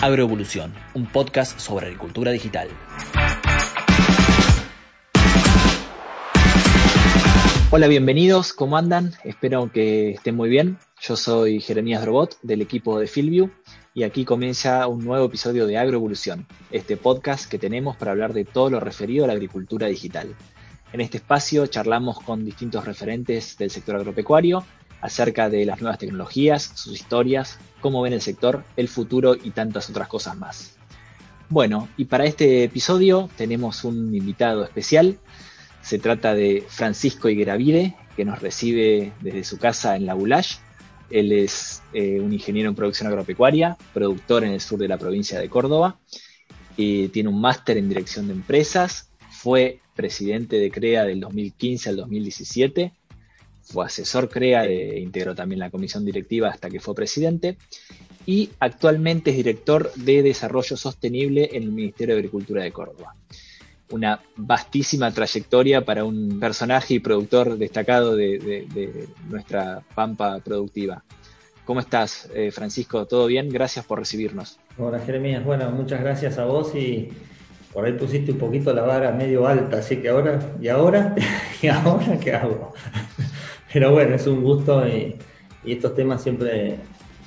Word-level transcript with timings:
Agroevolución, 0.00 0.72
un 0.94 1.06
podcast 1.06 1.58
sobre 1.58 1.86
agricultura 1.86 2.30
digital. 2.30 2.68
Hola, 7.72 7.88
bienvenidos, 7.88 8.52
¿cómo 8.52 8.76
andan? 8.76 9.14
Espero 9.24 9.72
que 9.72 10.10
estén 10.10 10.36
muy 10.36 10.48
bien. 10.48 10.78
Yo 11.00 11.16
soy 11.16 11.60
Jeremías 11.60 12.02
Drobot 12.02 12.38
del 12.42 12.62
equipo 12.62 13.00
de 13.00 13.08
Fieldview 13.08 13.50
y 13.92 14.04
aquí 14.04 14.24
comienza 14.24 14.86
un 14.86 15.04
nuevo 15.04 15.26
episodio 15.26 15.66
de 15.66 15.78
Agroevolución, 15.78 16.46
este 16.70 16.96
podcast 16.96 17.50
que 17.50 17.58
tenemos 17.58 17.96
para 17.96 18.12
hablar 18.12 18.34
de 18.34 18.44
todo 18.44 18.70
lo 18.70 18.78
referido 18.78 19.24
a 19.24 19.26
la 19.26 19.32
agricultura 19.32 19.88
digital. 19.88 20.32
En 20.92 21.00
este 21.00 21.16
espacio 21.16 21.66
charlamos 21.66 22.20
con 22.20 22.44
distintos 22.44 22.84
referentes 22.84 23.58
del 23.58 23.70
sector 23.70 23.96
agropecuario 23.96 24.64
acerca 25.00 25.48
de 25.48 25.64
las 25.64 25.80
nuevas 25.80 25.98
tecnologías, 25.98 26.72
sus 26.74 26.94
historias, 26.94 27.58
cómo 27.80 28.02
ven 28.02 28.12
el 28.12 28.20
sector, 28.20 28.64
el 28.76 28.88
futuro 28.88 29.34
y 29.34 29.50
tantas 29.50 29.88
otras 29.90 30.08
cosas 30.08 30.36
más. 30.36 30.76
Bueno, 31.48 31.88
y 31.96 32.06
para 32.06 32.26
este 32.26 32.64
episodio 32.64 33.30
tenemos 33.36 33.84
un 33.84 34.14
invitado 34.14 34.64
especial. 34.64 35.18
Se 35.82 35.98
trata 35.98 36.34
de 36.34 36.64
Francisco 36.68 37.28
Higueravide, 37.28 37.96
que 38.16 38.24
nos 38.24 38.40
recibe 38.40 39.12
desde 39.20 39.44
su 39.44 39.58
casa 39.58 39.96
en 39.96 40.04
La 40.04 40.14
Boulaye. 40.14 40.56
Él 41.10 41.32
es 41.32 41.82
eh, 41.94 42.20
un 42.20 42.32
ingeniero 42.34 42.68
en 42.68 42.74
producción 42.74 43.08
agropecuaria, 43.08 43.78
productor 43.94 44.44
en 44.44 44.52
el 44.52 44.60
sur 44.60 44.78
de 44.78 44.88
la 44.88 44.98
provincia 44.98 45.40
de 45.40 45.48
Córdoba. 45.48 45.98
tiene 46.76 47.28
un 47.28 47.40
máster 47.40 47.78
en 47.78 47.88
dirección 47.88 48.26
de 48.26 48.34
empresas. 48.34 49.10
Fue 49.30 49.80
presidente 49.94 50.56
de 50.56 50.70
CREA 50.70 51.04
del 51.04 51.20
2015 51.20 51.88
al 51.88 51.96
2017 51.96 52.97
fue 53.70 53.84
asesor 53.84 54.28
CREA 54.28 54.64
e 54.64 54.98
integró 55.00 55.34
también 55.34 55.58
la 55.58 55.70
comisión 55.70 56.04
directiva 56.04 56.48
hasta 56.48 56.70
que 56.70 56.80
fue 56.80 56.94
presidente 56.94 57.58
y 58.24 58.50
actualmente 58.60 59.30
es 59.30 59.36
director 59.36 59.92
de 59.94 60.22
Desarrollo 60.22 60.76
Sostenible 60.76 61.50
en 61.52 61.62
el 61.64 61.72
Ministerio 61.72 62.14
de 62.14 62.20
Agricultura 62.20 62.62
de 62.62 62.72
Córdoba. 62.72 63.14
Una 63.90 64.20
vastísima 64.36 65.10
trayectoria 65.10 65.82
para 65.82 66.04
un 66.04 66.38
personaje 66.38 66.94
y 66.94 66.98
productor 66.98 67.56
destacado 67.56 68.16
de, 68.16 69.08
nuestra 69.28 69.82
pampa 69.94 70.40
productiva. 70.40 71.02
¿Cómo 71.64 71.80
estás, 71.80 72.28
eh, 72.34 72.50
Francisco? 72.50 73.06
¿Todo 73.06 73.26
bien? 73.26 73.48
Gracias 73.48 73.84
por 73.84 73.98
recibirnos. 73.98 74.58
Hola, 74.78 74.98
Jeremías. 75.00 75.44
Bueno, 75.44 75.70
muchas 75.70 76.00
gracias 76.00 76.38
a 76.38 76.44
vos 76.44 76.74
y 76.74 77.08
por 77.72 77.84
ahí 77.84 77.92
pusiste 77.92 78.32
un 78.32 78.38
poquito 78.38 78.72
la 78.72 78.82
vara 78.82 79.12
medio 79.12 79.46
alta, 79.46 79.78
así 79.78 79.96
que 79.96 80.08
ahora, 80.08 80.38
¿y 80.60 80.68
ahora? 80.68 81.14
¿Y 81.62 81.68
ahora 81.68 82.18
qué 82.18 82.34
hago? 82.34 82.74
Pero 83.72 83.92
bueno, 83.92 84.14
es 84.14 84.26
un 84.26 84.42
gusto 84.42 84.86
y, 84.86 85.16
estos 85.64 85.94
temas 85.94 86.22
siempre 86.22 86.76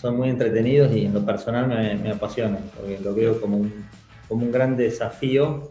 son 0.02 0.18
muy 0.18 0.30
entretenidos 0.30 0.92
y 0.96 1.06
en 1.06 1.14
lo 1.14 1.24
personal 1.24 1.68
me, 1.68 2.10
apasionan, 2.10 2.64
porque 2.76 2.98
lo 2.98 3.14
veo 3.14 3.40
como 3.40 3.58
un, 3.58 3.86
como 4.28 4.46
un 4.46 4.52
gran 4.52 4.76
desafío, 4.76 5.70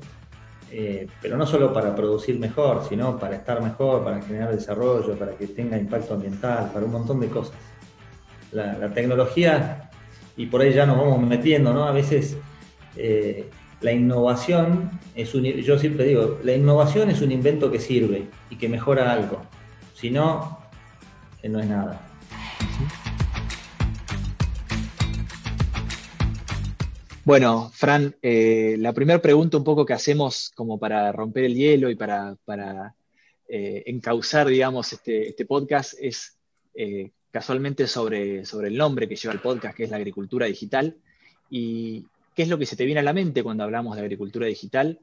eh, 0.71 1.09
pero 1.21 1.37
no 1.37 1.47
solo 1.47 1.73
para 1.73 1.97
producir 1.97 2.39
mejor, 2.39 2.85
sino 2.89 3.19
para 3.19 3.35
estar 3.35 3.61
mejor, 3.61 4.05
para 4.05 4.23
generar 4.23 4.55
desarrollo, 4.55 5.19
para 5.19 5.33
que 5.33 5.49
tenga 5.49 5.77
impacto 5.77 6.15
ambiental, 6.15 6.71
para 6.73 6.87
un 6.87 6.93
montón 6.93 7.19
de 7.19 7.27
cosas. 7.27 7.57
La, 8.53 8.93
tecnología, 8.95 9.91
y 10.37 10.47
por 10.47 10.61
ahí 10.61 10.73
ya 10.73 10.87
nos 10.87 10.99
vamos 10.99 11.21
metiendo, 11.23 11.75
¿no? 11.75 11.85
A 11.85 11.93
veces 11.93 12.37
eh, 12.97 13.49
la 13.81 13.91
innovación 13.91 14.91
es 15.17 15.35
un, 15.35 15.43
yo 15.45 15.77
siempre 15.77 16.05
digo, 16.05 16.39
la 16.45 16.55
innovación 16.55 17.11
es 17.11 17.21
un 17.21 17.33
invento 17.33 17.71
que 17.71 17.81
sirve 17.81 18.29
y 18.49 18.57
que 18.57 18.69
mejora 18.69 19.13
algo. 19.13 19.43
Si 19.95 20.11
no, 20.11 20.60
no 21.49 21.61
es 21.61 21.67
nada. 21.67 22.07
Bueno, 27.25 27.71
Fran, 27.73 28.17
eh, 28.23 28.77
la 28.79 28.93
primera 28.93 29.21
pregunta 29.21 29.57
un 29.57 29.65
poco 29.65 29.85
que 29.85 29.93
hacemos 29.93 30.51
como 30.55 30.79
para 30.79 31.13
romper 31.13 31.45
el 31.45 31.55
hielo 31.55 31.91
y 31.91 31.95
para, 31.95 32.37
para 32.45 32.95
eh, 33.47 33.85
encauzar, 33.87 34.49
digamos, 34.49 34.93
este, 34.93 35.29
este 35.29 35.45
podcast 35.45 35.95
es 36.01 36.39
eh, 36.75 37.11
casualmente 37.31 37.87
sobre, 37.87 38.45
sobre 38.45 38.69
el 38.69 38.77
nombre 38.77 39.09
que 39.09 39.17
lleva 39.17 39.35
el 39.35 39.41
podcast, 39.41 39.77
que 39.77 39.85
es 39.85 39.91
la 39.91 39.99
agricultura 39.99 40.47
digital. 40.47 40.97
¿Y 41.51 42.07
qué 42.35 42.43
es 42.43 42.49
lo 42.49 42.59
que 42.59 42.67
se 42.67 42.75
te 42.77 42.85
viene 42.85 43.01
a 43.01 43.05
la 43.05 43.13
mente 43.13 43.43
cuando 43.43 43.65
hablamos 43.65 43.97
de 43.97 44.03
agricultura 44.03 44.47
digital? 44.47 44.99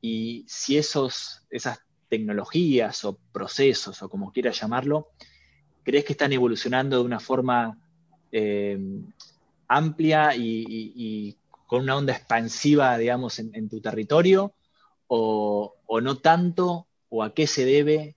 Y 0.00 0.44
si 0.46 0.76
esos, 0.76 1.42
esas 1.50 1.80
tecnologías 2.08 3.04
o 3.04 3.18
procesos, 3.32 4.02
o 4.02 4.08
como 4.08 4.30
quieras 4.30 4.60
llamarlo, 4.60 5.08
¿Crees 5.86 6.04
que 6.04 6.14
están 6.14 6.32
evolucionando 6.32 6.98
de 6.98 7.04
una 7.04 7.20
forma 7.20 7.78
eh, 8.32 8.76
amplia 9.68 10.34
y, 10.34 11.36
con 11.68 11.82
una 11.82 11.96
onda 11.96 12.12
expansiva, 12.12 12.98
digamos, 12.98 13.38
en, 13.38 13.68
tu 13.68 13.80
territorio? 13.80 14.52
O, 15.06 15.76
no 16.02 16.16
tanto? 16.18 16.88
¿O 17.08 17.22
a 17.22 17.32
qué 17.32 17.46
se 17.46 17.64
debe? 17.64 18.16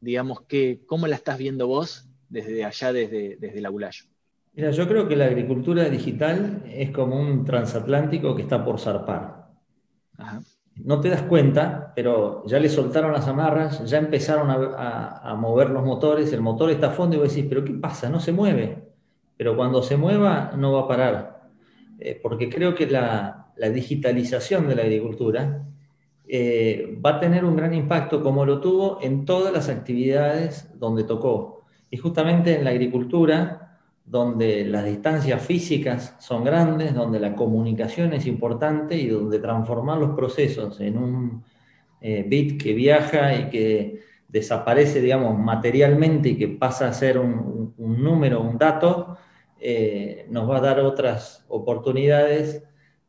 Digamos, 0.00 0.40
que, 0.48 0.80
¿cómo 0.86 1.06
la 1.06 1.16
estás 1.16 1.36
viendo 1.36 1.66
vos 1.66 2.08
desde 2.30 2.64
allá, 2.64 2.94
desde, 2.94 3.36
desde 3.36 3.60
la 3.60 3.68
Bulayo? 3.68 4.06
Mira, 4.54 4.70
yo 4.70 4.88
creo 4.88 5.06
que 5.06 5.14
la 5.14 5.26
agricultura 5.26 5.90
digital 5.90 6.62
es 6.66 6.92
como 6.92 7.20
un 7.20 7.44
transatlántico 7.44 8.34
que 8.34 8.40
está 8.40 8.64
por 8.64 8.80
zarpar. 8.80 9.50
Ajá 10.16 10.42
no 10.76 11.00
te 11.00 11.10
das 11.10 11.22
cuenta, 11.22 11.92
pero 11.94 12.44
ya 12.46 12.58
le 12.58 12.68
soltaron 12.68 13.12
las 13.12 13.28
amarras, 13.28 13.84
ya 13.84 13.98
empezaron 13.98 14.48
a, 14.50 15.34
mover 15.38 15.70
los 15.70 15.84
motores, 15.84 16.32
el 16.32 16.40
motor 16.40 16.70
está 16.70 16.88
a 16.88 16.90
fondo 16.90 17.16
y 17.16 17.18
vos 17.18 17.34
decís, 17.34 17.46
pero 17.48 17.64
¿qué 17.64 17.72
pasa? 17.74 18.08
No 18.08 18.20
se 18.20 18.32
mueve. 18.32 18.82
Pero 19.36 19.56
cuando 19.56 19.82
se 19.82 19.96
mueva 19.96 20.52
no 20.56 20.72
va 20.72 20.82
a 20.82 20.88
parar. 20.88 21.42
Eh, 21.98 22.18
porque 22.22 22.48
creo 22.48 22.74
que 22.74 22.86
la, 22.86 23.38
digitalización 23.56 24.66
de 24.66 24.74
la 24.74 24.82
agricultura 24.82 25.64
eh, 26.26 26.98
va 27.04 27.10
a 27.10 27.20
tener 27.20 27.44
un 27.44 27.54
gran 27.54 27.74
impacto 27.74 28.20
como 28.20 28.44
lo 28.44 28.60
tuvo 28.60 28.98
en 29.02 29.24
todas 29.24 29.52
las 29.52 29.68
actividades 29.68 30.68
donde 30.78 31.04
tocó. 31.04 31.62
Y 31.90 31.98
justamente 31.98 32.56
en 32.56 32.64
la 32.64 32.70
agricultura 32.70 33.61
donde 34.04 34.64
las 34.64 34.84
distancias 34.84 35.42
físicas 35.42 36.16
son 36.18 36.44
grandes, 36.44 36.94
donde 36.94 37.20
la 37.20 37.34
comunicación 37.34 38.12
es 38.12 38.26
importante 38.26 38.96
y 38.96 39.08
donde 39.08 39.38
transformar 39.38 39.98
los 39.98 40.16
procesos 40.16 40.80
en 40.80 40.98
un 40.98 41.44
eh, 42.00 42.24
bit 42.26 42.60
que 42.60 42.74
viaja 42.74 43.34
y 43.34 43.48
que 43.48 44.00
desaparece, 44.28 45.00
digamos, 45.00 45.38
materialmente 45.38 46.30
y 46.30 46.36
que 46.36 46.48
pasa 46.48 46.88
a 46.88 46.92
ser 46.92 47.18
un, 47.18 47.74
número, 47.76 48.40
un 48.40 48.58
dato, 48.58 49.16
eh, 49.60 50.26
nos 50.30 50.48
va 50.48 50.56
a 50.56 50.60
dar 50.62 50.80
otras 50.80 51.44
oportunidades 51.48 52.64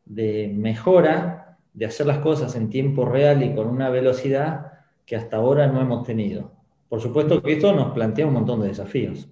de 0.05 0.51
mejora, 0.53 1.57
de 1.73 1.85
hacer 1.85 2.05
las 2.05 2.19
cosas 2.19 2.55
en 2.55 2.69
tiempo 2.69 3.05
real 3.05 3.41
y 3.41 3.55
con 3.55 3.67
una 3.67 3.89
velocidad 3.89 4.73
que 5.05 5.15
hasta 5.15 5.37
ahora 5.37 5.67
no 5.67 5.81
hemos 5.81 6.05
tenido. 6.05 6.51
Por 6.89 7.01
supuesto 7.01 7.41
que 7.41 7.53
esto 7.53 7.73
nos 7.73 7.93
plantea 7.93 8.27
un 8.27 8.33
montón 8.33 8.61
de 8.61 8.67
desafíos. 8.67 9.27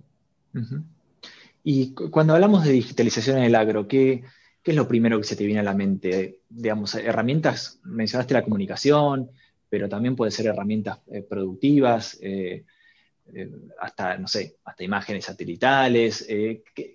Y 1.64 1.94
cuando 1.94 2.34
hablamos 2.34 2.64
de 2.64 2.72
digitalización 2.72 3.38
en 3.38 3.44
el 3.44 3.56
agro, 3.56 3.88
¿qué, 3.88 4.24
es 4.64 4.76
lo 4.76 4.88
primero 4.88 5.18
que 5.20 5.28
se 5.28 5.36
te 5.36 5.46
viene 5.46 5.60
a 5.60 5.64
la 5.64 5.74
mente? 5.74 6.40
Digamos, 6.50 6.96
herramientas, 6.96 7.80
mencionaste 7.84 8.34
la 8.34 8.44
comunicación, 8.44 9.30
pero 9.70 9.88
también 9.88 10.16
puede 10.16 10.32
ser 10.32 10.48
herramientas 10.48 11.00
eh, 11.12 11.22
productivas, 11.22 12.18
eh, 12.22 12.66
eh, 13.34 13.52
hasta, 13.80 14.18
no 14.18 14.28
sé, 14.28 14.58
hasta 14.66 14.84
imágenes 14.84 15.26
satelitales. 15.26 16.28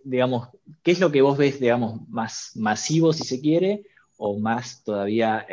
digamos, 0.05 0.49
¿qué 0.83 0.91
es 0.91 1.01
lo 1.01 1.13
que 1.13 1.23
vos 1.23 1.39
ves, 1.39 1.61
digamos, 1.61 2.09
más 2.09 2.53
masivo, 2.57 3.13
si 3.13 3.25
se 3.25 3.41
quiere, 3.41 3.85
o 4.17 4.39
más 4.39 4.83
todavía 4.83 5.47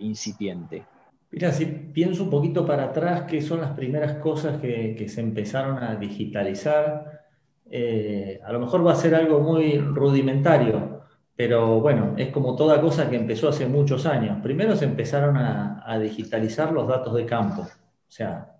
incipiente? 0.00 0.84
Mira, 1.30 1.52
si 1.52 1.66
pienso 1.66 2.24
un 2.24 2.30
poquito 2.30 2.66
para 2.66 2.84
atrás, 2.84 3.24
¿qué 3.28 3.40
son 3.40 3.60
las 3.60 3.72
primeras 3.72 4.14
cosas 4.14 4.60
que 4.60 5.08
se 5.08 5.20
empezaron 5.20 5.82
a 5.82 5.94
digitalizar? 5.94 7.27
Eh, 7.70 8.40
a 8.44 8.52
lo 8.52 8.60
mejor 8.60 8.86
va 8.86 8.92
a 8.92 8.96
ser 8.96 9.14
algo 9.14 9.40
muy 9.40 9.78
rudimentario, 9.78 11.02
pero 11.36 11.80
bueno, 11.80 12.14
es 12.16 12.30
como 12.30 12.56
toda 12.56 12.80
cosa 12.80 13.08
que 13.10 13.16
empezó 13.16 13.48
hace 13.48 13.66
muchos 13.66 14.06
años. 14.06 14.38
Primero 14.42 14.74
se 14.76 14.86
empezaron 14.86 15.36
a, 15.36 15.98
digitalizar 16.00 16.72
los 16.72 16.86
datos 16.86 17.14
de 17.14 17.24
campo, 17.24 17.62
o 17.62 18.10
sea, 18.10 18.56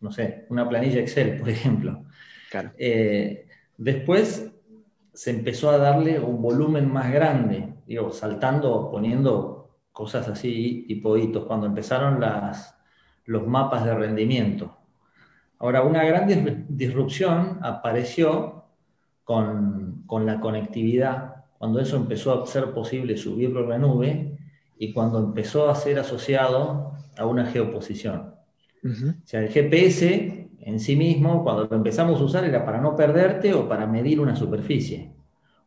no 0.00 0.12
sé, 0.12 0.46
una 0.50 0.68
planilla 0.68 1.00
Excel, 1.00 1.36
por 1.36 1.48
ejemplo. 1.48 2.04
Eh, 2.78 3.46
después 3.76 4.52
se 5.12 5.30
empezó 5.30 5.70
a 5.70 5.78
darle 5.78 6.20
un 6.20 6.40
volumen 6.40 6.90
más 6.90 7.12
grande, 7.12 7.74
digo, 7.86 8.12
saltando, 8.12 8.90
poniendo 8.90 9.60
cosas 9.92 10.28
así, 10.28 10.84
tipo 10.86 11.16
hitos, 11.16 11.44
cuando 11.46 11.66
empezaron 11.66 12.20
las, 12.20 12.76
los 13.24 13.46
mapas 13.46 13.84
de 13.84 13.94
rendimiento. 13.94 14.79
Ahora, 15.60 15.82
una 15.82 16.04
gran 16.04 16.66
disrupción 16.68 17.58
apareció 17.62 18.64
con, 19.24 20.04
la 20.24 20.40
conectividad, 20.40 21.44
cuando 21.58 21.80
eso 21.80 21.96
empezó 21.96 22.42
a 22.42 22.46
ser 22.46 22.72
posible 22.72 23.16
subirlo 23.16 23.64
a 23.64 23.68
la 23.68 23.78
nube 23.78 24.38
y 24.78 24.92
cuando 24.92 25.18
empezó 25.18 25.70
a 25.70 25.74
ser 25.74 25.98
asociado 25.98 26.92
a 27.16 27.26
una 27.26 27.46
geoposición. 27.46 28.34
O 28.82 29.26
sea, 29.26 29.40
el 29.40 29.50
GPS 29.50 30.40
en 30.60 30.80
sí 30.80 30.96
mismo, 30.96 31.42
cuando 31.42 31.64
lo 31.64 31.76
empezamos 31.76 32.20
a 32.20 32.24
usar, 32.24 32.44
era 32.44 32.64
para 32.64 32.80
no 32.80 32.96
perderte 32.96 33.54
o 33.54 33.68
para 33.68 33.86
medir 33.86 34.20
una 34.20 34.36
superficie. 34.36 35.12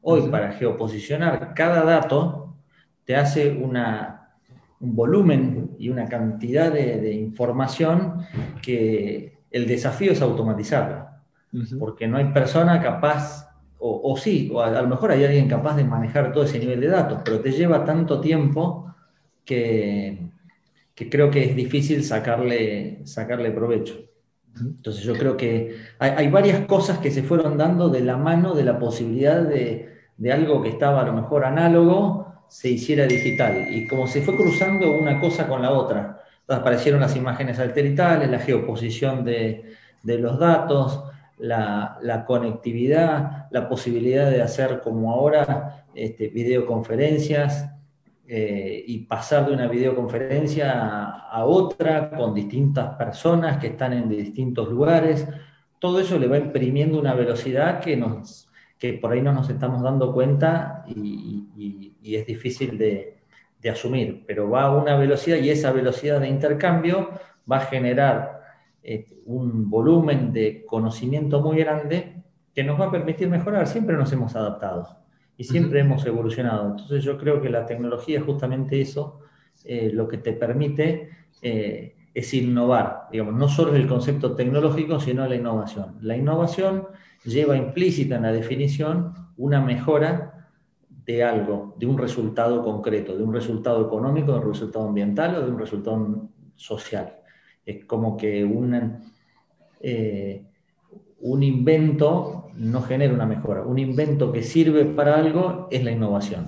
Hoy, 0.02 0.30
para 0.30 0.52
geoposicionar 0.54 1.54
cada 1.54 1.84
dato, 1.84 2.56
te 3.06 3.16
hace 3.16 3.52
una, 3.52 4.38
un 4.80 4.96
volumen 4.96 5.72
y 5.80 5.90
una 5.90 6.06
cantidad 6.06 6.72
de, 6.72 7.14
información 7.14 8.18
que 8.62 9.33
el 9.54 9.66
desafío 9.66 10.12
es 10.12 10.22
automatizarla. 10.22 11.22
Porque 11.80 12.08
no 12.08 12.18
hay 12.18 12.26
persona 12.26 12.82
capaz, 12.82 13.48
o, 13.78 14.18
sí, 14.18 14.50
o 14.52 14.62
a, 14.62 14.82
lo 14.82 14.88
mejor 14.88 15.12
hay 15.12 15.24
alguien 15.24 15.48
capaz 15.48 15.76
de 15.76 15.84
manejar 15.84 16.34
todo 16.34 16.44
ese 16.44 16.60
nivel 16.60 16.82
de 16.82 16.88
datos, 16.88 17.20
pero 17.24 17.40
te 17.40 17.52
lleva 17.52 17.86
tanto 17.86 18.20
tiempo 18.20 18.94
que, 19.46 20.32
que 20.96 21.10
creo 21.10 21.30
que 21.30 21.44
es 21.44 21.56
difícil 21.56 22.04
sacarle, 22.04 23.06
sacarle 23.06 23.52
provecho. 23.52 23.96
Entonces 24.60 25.04
yo 25.04 25.14
creo 25.14 25.36
que 25.36 25.78
hay, 25.98 26.28
varias 26.30 26.66
cosas 26.66 27.00
que 27.00 27.12
se 27.12 27.24
fueron 27.24 27.58
dando 27.58 27.90
de 27.90 28.02
la 28.02 28.18
mano 28.18 28.54
de 28.54 28.64
la 28.64 28.78
posibilidad 28.78 29.42
de, 29.42 29.90
algo 30.32 30.62
que 30.62 30.70
estaba 30.70 31.02
a 31.02 31.06
lo 31.06 31.14
mejor 31.14 31.44
análogo 31.46 32.46
se 32.50 32.70
hiciera 32.70 33.06
digital. 33.06 33.68
Y 33.72 33.88
como 33.88 34.06
se 34.06 34.22
fue 34.22 34.36
cruzando 34.36 34.92
una 34.92 35.20
cosa 35.20 35.48
con 35.48 35.62
la 35.62 35.72
otra, 35.72 36.23
aparecieron 36.48 37.02
las 37.02 37.16
imágenes 37.16 37.58
satelitales, 37.58 38.30
la 38.30 38.40
geoposición 38.40 39.24
de, 39.24 39.76
los 40.04 40.40
datos, 40.40 41.04
la, 41.38 42.24
conectividad, 42.28 43.48
la 43.52 43.68
posibilidad 43.70 44.30
de 44.30 44.42
hacer 44.42 44.82
como 44.82 45.14
ahora 45.14 45.86
este, 45.94 46.28
videoconferencias, 46.28 47.74
eh, 48.26 48.86
y 48.88 49.00
pasar 49.00 49.46
de 49.48 49.54
una 49.54 49.68
videoconferencia 49.68 50.72
a, 51.30 51.44
otra 51.44 52.10
con 52.10 52.34
distintas 52.34 52.96
personas 52.96 53.58
que 53.58 53.68
están 53.68 53.92
en 53.92 54.08
distintos 54.08 54.70
lugares, 54.70 55.28
todo 55.78 56.00
eso 56.00 56.18
le 56.18 56.28
va 56.28 56.38
imprimiendo 56.38 56.98
una 56.98 57.14
velocidad 57.14 57.82
que, 57.82 57.98
nos, 57.98 58.48
que 58.80 58.94
por 58.94 59.12
ahí 59.12 59.22
no 59.22 59.34
nos 59.34 59.50
estamos 59.50 59.84
dando 59.84 60.14
cuenta 60.14 60.86
y, 60.88 61.92
es 62.02 62.26
difícil 62.26 62.78
de, 62.78 63.13
asumir, 63.70 64.24
pero 64.28 64.50
va 64.50 64.64
a 64.64 64.76
una 64.76 64.96
velocidad 64.96 65.38
y 65.38 65.50
esa 65.50 65.72
velocidad 65.72 66.20
de 66.20 66.28
intercambio 66.28 67.10
va 67.50 67.58
a 67.58 67.66
generar 67.66 68.42
eh, 68.84 69.08
un 69.26 69.70
volumen 69.70 70.34
de 70.34 70.66
conocimiento 70.66 71.42
muy 71.42 71.58
grande 71.58 72.24
que 72.54 72.64
nos 72.64 72.80
va 72.80 72.86
a 72.86 72.92
permitir 72.92 73.30
mejorar. 73.30 73.68
Siempre 73.68 73.96
nos 73.96 74.12
hemos 74.12 74.36
adaptado 74.36 75.04
y 75.38 75.44
siempre 75.44 75.80
hemos 75.80 76.06
evolucionado. 76.06 76.72
Entonces 76.72 77.04
yo 77.04 77.18
creo 77.18 77.42
que 77.42 77.50
la 77.50 77.66
tecnología 77.66 78.20
es 78.20 78.26
justamente 78.26 78.82
eso, 78.82 79.20
eh, 79.64 79.92
lo 79.94 80.08
que 80.08 80.18
te 80.18 80.34
permite 80.34 81.10
eh, 81.42 81.96
es 82.14 82.34
innovar, 82.34 83.08
digamos, 83.12 83.34
no 83.34 83.48
solo 83.48 83.76
el 83.76 83.88
concepto 83.88 84.36
tecnológico, 84.36 85.00
sino 85.00 85.28
la 85.28 85.36
innovación. 85.36 85.96
La 86.02 86.16
innovación 86.16 86.88
lleva 87.24 87.58
implícita 87.58 88.18
en 88.18 88.24
la 88.24 88.32
definición 88.32 89.14
una 89.38 89.62
mejora 89.62 90.33
de 91.06 91.24
algo, 91.24 91.76
de 91.78 91.86
un 91.86 91.98
resultado 91.98 92.64
concreto, 92.64 93.18
de 93.18 93.24
un 93.24 93.34
resultado 93.34 93.86
económico, 93.86 94.34
de 94.34 94.40
un 94.40 94.48
resultado 94.48 94.88
ambiental 94.88 95.36
o 95.36 95.42
de 95.42 95.52
un 95.52 95.60
resultado 95.60 96.30
social. 96.56 97.18
Es 97.66 97.86
como 97.86 98.16
que 98.16 98.44
un, 98.44 99.00
eh, 99.82 100.46
un 101.20 101.44
invento 101.44 102.50
no 102.56 102.82
genera 102.82 103.14
una 103.14 103.26
mejora. 103.26 103.64
Un 103.64 103.80
invento 103.80 104.32
que 104.32 104.44
sirve 104.44 104.86
para 104.86 105.18
algo 105.18 105.68
es 105.72 105.84
la 105.84 105.92
innovación. 105.92 106.48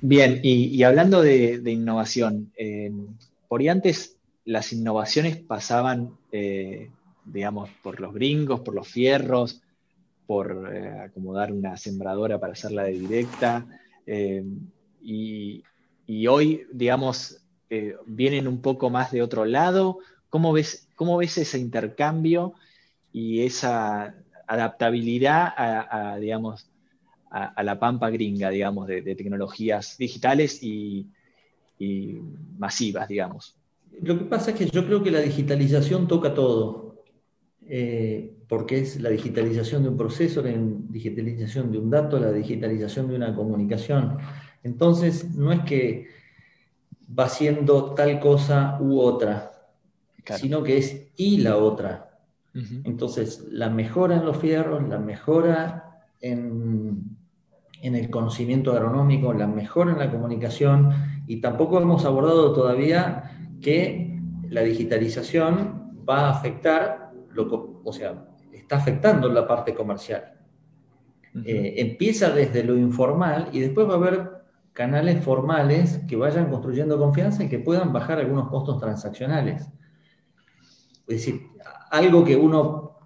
Bien, 0.00 0.40
y, 0.42 0.82
hablando 0.82 1.22
de, 1.22 1.62
innovación, 1.64 2.52
eh, 2.58 2.92
por 3.48 3.62
ahí 3.62 3.68
antes 3.68 4.18
las 4.44 4.72
innovaciones 4.72 5.38
pasaban, 5.38 6.10
eh, 6.30 6.90
digamos, 7.24 7.70
por 7.82 8.00
los 8.00 8.12
gringos, 8.12 8.60
por 8.60 8.74
los 8.74 8.86
fierros, 8.86 9.62
por 10.26 10.72
eh, 10.72 11.00
acomodar 11.00 11.52
una 11.52 11.76
sembradora 11.76 12.38
para 12.38 12.52
hacerla 12.54 12.84
de 12.84 12.92
directa, 12.92 13.66
y, 14.06 15.62
y, 16.06 16.26
hoy, 16.26 16.66
digamos, 16.72 17.40
vienen 18.06 18.46
un 18.46 18.60
poco 18.60 18.90
más 18.90 19.10
de 19.12 19.22
otro 19.22 19.46
lado. 19.46 19.98
¿Cómo 20.28 20.52
ves, 20.52 20.88
cómo 20.94 21.16
ves 21.16 21.38
ese 21.38 21.58
intercambio 21.58 22.54
y 23.12 23.42
esa 23.42 24.14
adaptabilidad 24.46 25.52
a, 25.56 26.16
digamos, 26.18 26.68
a, 27.30 27.62
la 27.62 27.78
pampa 27.78 28.10
gringa, 28.10 28.50
digamos, 28.50 28.86
de, 28.86 29.02
tecnologías 29.02 29.96
digitales 29.98 30.62
y, 30.62 31.06
masivas, 32.58 33.08
digamos. 33.08 33.56
Lo 34.02 34.18
que 34.18 34.24
pasa 34.24 34.50
es 34.50 34.56
que 34.56 34.66
yo 34.70 34.86
creo 34.86 35.02
que 35.02 35.10
la 35.10 35.20
digitalización 35.20 36.08
toca 36.08 36.34
todo, 36.34 36.83
eh, 37.68 38.36
porque 38.48 38.80
es 38.80 39.00
la 39.00 39.10
digitalización 39.10 39.82
de 39.82 39.88
un 39.88 39.96
proceso, 39.96 40.42
la 40.42 40.52
digitalización 40.52 41.72
de 41.72 41.78
un 41.78 41.90
dato, 41.90 42.18
la 42.18 42.32
digitalización 42.32 43.08
de 43.08 43.16
una 43.16 43.34
comunicación. 43.34 44.18
Entonces, 44.62 45.34
no 45.34 45.52
es 45.52 45.60
que 45.60 46.06
va 47.18 47.28
siendo 47.28 47.94
tal 47.94 48.20
cosa 48.20 48.78
u 48.80 48.98
otra, 49.00 49.52
sino 50.36 50.62
que 50.62 50.78
es 50.78 51.08
y 51.16 51.38
la 51.38 51.56
otra. 51.56 52.10
Entonces, 52.84 53.48
la 53.50 53.68
mejora 53.68 54.16
en 54.16 54.24
los 54.24 54.36
fierros, 54.36 54.88
la 54.88 55.00
mejora 55.00 56.04
en, 56.20 57.16
el 57.82 58.10
conocimiento 58.10 58.72
agronómico, 58.72 59.32
la 59.32 59.48
mejora 59.48 59.92
en 59.92 59.98
la 59.98 60.10
comunicación, 60.10 60.90
y 61.26 61.40
tampoco 61.40 61.80
hemos 61.80 62.04
abordado 62.04 62.52
todavía 62.52 63.56
que 63.60 64.20
la 64.48 64.60
digitalización 64.60 66.04
va 66.08 66.28
a 66.28 66.30
afectar, 66.30 67.03
lo, 67.34 67.80
o 67.84 67.92
sea, 67.92 68.26
está 68.52 68.76
afectando 68.76 69.28
la 69.28 69.46
parte 69.46 69.74
comercial. 69.74 70.34
Eh, 71.44 71.74
empieza 71.78 72.30
desde 72.30 72.62
lo 72.62 72.76
informal 72.76 73.48
y 73.52 73.58
después 73.58 73.88
va 73.88 73.94
a 73.94 73.96
haber 73.96 74.30
canales 74.72 75.24
formales 75.24 76.00
que 76.08 76.16
vayan 76.16 76.48
construyendo 76.48 76.98
confianza 76.98 77.42
y 77.42 77.48
que 77.48 77.58
puedan 77.58 77.92
bajar 77.92 78.18
algunos 78.18 78.48
costos 78.48 78.78
transaccionales. 78.78 79.62
Es 81.06 81.16
decir, 81.16 81.42
algo 81.90 82.24
que 82.24 82.36
uno, 82.36 82.98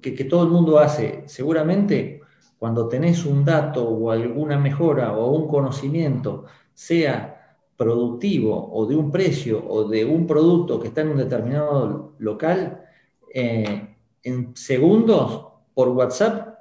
que, 0.00 0.24
todo 0.24 0.44
el 0.44 0.50
mundo 0.50 0.78
hace, 0.78 1.24
seguramente 1.26 2.20
cuando 2.58 2.88
tenés 2.88 3.26
un 3.26 3.44
dato 3.44 3.88
o 3.88 4.10
alguna 4.10 4.58
mejora 4.58 5.12
o 5.12 5.32
un 5.32 5.48
conocimiento, 5.48 6.44
sea 6.72 7.58
productivo 7.76 8.70
o 8.72 8.86
de 8.86 8.94
un 8.94 9.10
precio 9.10 9.62
o 9.66 9.88
de 9.88 10.04
un 10.04 10.26
producto 10.26 10.78
que 10.78 10.88
está 10.88 11.00
en 11.00 11.08
un 11.08 11.16
determinado 11.16 12.14
local, 12.18 12.84
eh, 13.34 13.96
en 14.22 14.56
segundos 14.56 15.46
por 15.74 15.88
WhatsApp 15.88 16.52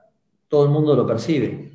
todo 0.47 0.65
el 0.65 0.71
mundo 0.71 0.95
lo 0.95 1.07
percibe. 1.07 1.71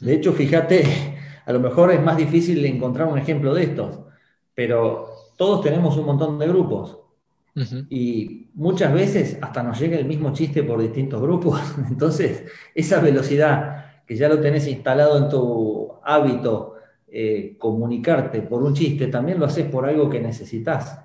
De 0.00 0.14
hecho, 0.14 0.32
fíjate, 0.32 0.84
a 1.46 1.52
lo 1.52 1.60
mejor 1.60 1.92
es 1.92 2.02
más 2.02 2.16
difícil 2.16 2.64
encontrar 2.64 3.08
un 3.08 3.18
ejemplo 3.18 3.54
de 3.54 3.64
esto, 3.64 4.08
pero 4.54 5.08
todos 5.36 5.62
tenemos 5.62 5.96
un 5.96 6.06
montón 6.06 6.38
de 6.38 6.48
grupos. 6.48 6.98
Y 7.90 8.48
muchas 8.54 8.92
veces 8.94 9.36
hasta 9.42 9.62
nos 9.62 9.78
llega 9.78 9.98
el 9.98 10.06
mismo 10.06 10.32
chiste 10.32 10.62
por 10.62 10.80
distintos 10.80 11.20
grupos. 11.20 11.60
Entonces, 11.90 12.44
esa 12.74 13.00
velocidad 13.00 14.02
que 14.06 14.16
ya 14.16 14.28
lo 14.28 14.40
tenés 14.40 14.66
instalado 14.66 15.18
en 15.18 15.28
tu 15.28 15.92
hábito, 16.02 16.74
eh, 17.06 17.56
comunicarte 17.58 18.42
por 18.42 18.62
un 18.62 18.72
chiste, 18.72 19.08
también 19.08 19.38
lo 19.38 19.46
haces 19.46 19.66
por 19.66 19.84
algo 19.84 20.08
que 20.08 20.20
necesitas. 20.20 21.00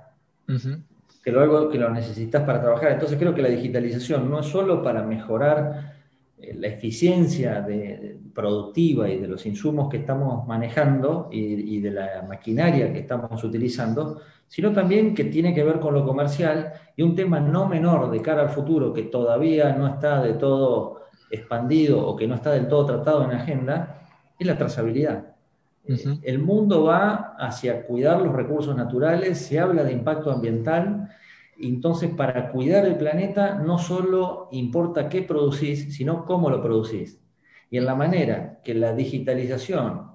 Que, 1.25 1.31
lo, 1.31 1.41
algo 1.41 1.69
que 1.69 1.79
lo 1.79 1.89
necesitas 1.89 2.43
para 2.43 2.61
trabajar. 2.61 2.91
Entonces 2.91 3.17
creo 3.17 3.33
que 3.33 3.41
la 3.41 3.49
digitalización 3.49 4.29
no 4.29 4.41
es 4.41 4.45
solo 4.45 4.83
para 4.83 5.01
mejorar 5.01 5.95
eh, 6.37 6.53
la 6.53 6.67
eficiencia 6.67 7.61
de, 7.61 8.19
productiva 8.31 9.09
y 9.09 9.17
de 9.19 9.27
los 9.27 9.43
insumos 9.47 9.89
que 9.89 9.97
estamos 9.97 10.45
manejando 10.45 11.29
y, 11.31 11.79
de 11.79 11.89
la 11.89 12.25
maquinaria 12.27 12.93
que 12.93 12.99
estamos 12.99 13.43
utilizando, 13.43 14.21
sino 14.47 14.71
también 14.71 15.15
que 15.15 15.23
tiene 15.25 15.51
que 15.53 15.63
ver 15.63 15.79
con 15.79 15.95
lo 15.95 16.05
comercial 16.05 16.73
y 16.95 17.01
un 17.01 17.15
tema 17.15 17.39
no 17.39 17.67
menor 17.67 18.11
de 18.11 18.21
cara 18.21 18.43
al 18.43 18.49
futuro 18.49 18.93
que 18.93 19.03
todavía 19.03 19.73
no 19.73 19.87
está 19.87 20.21
de 20.21 20.33
todo 20.33 21.05
expandido 21.31 22.05
o 22.05 22.15
que 22.15 22.27
no 22.27 22.35
está 22.35 22.51
del 22.51 22.67
todo 22.67 22.85
tratado 22.85 23.23
en 23.23 23.31
la 23.31 23.37
agenda, 23.37 24.01
es 24.37 24.45
la 24.45 24.57
trazabilidad. 24.57 25.34
El 25.87 26.39
mundo 26.39 26.83
va 26.83 27.35
hacia 27.37 27.85
cuidar 27.85 28.21
los 28.21 28.33
recursos 28.33 28.75
naturales, 28.75 29.37
se 29.39 29.59
habla 29.59 29.83
de 29.83 29.91
impacto 29.91 30.31
ambiental, 30.31 31.09
entonces 31.59 32.09
para 32.11 32.51
cuidar 32.51 32.85
el 32.85 32.97
planeta 32.97 33.55
no 33.55 33.77
solo 33.77 34.49
importa 34.51 35.09
qué 35.09 35.21
producís, 35.21 35.95
sino 35.95 36.25
cómo 36.25 36.49
lo 36.49 36.61
producís. 36.61 37.19
Y 37.69 37.77
en 37.77 37.85
la 37.85 37.95
manera 37.95 38.59
que 38.63 38.73
la 38.73 38.93
digitalización 38.93 40.11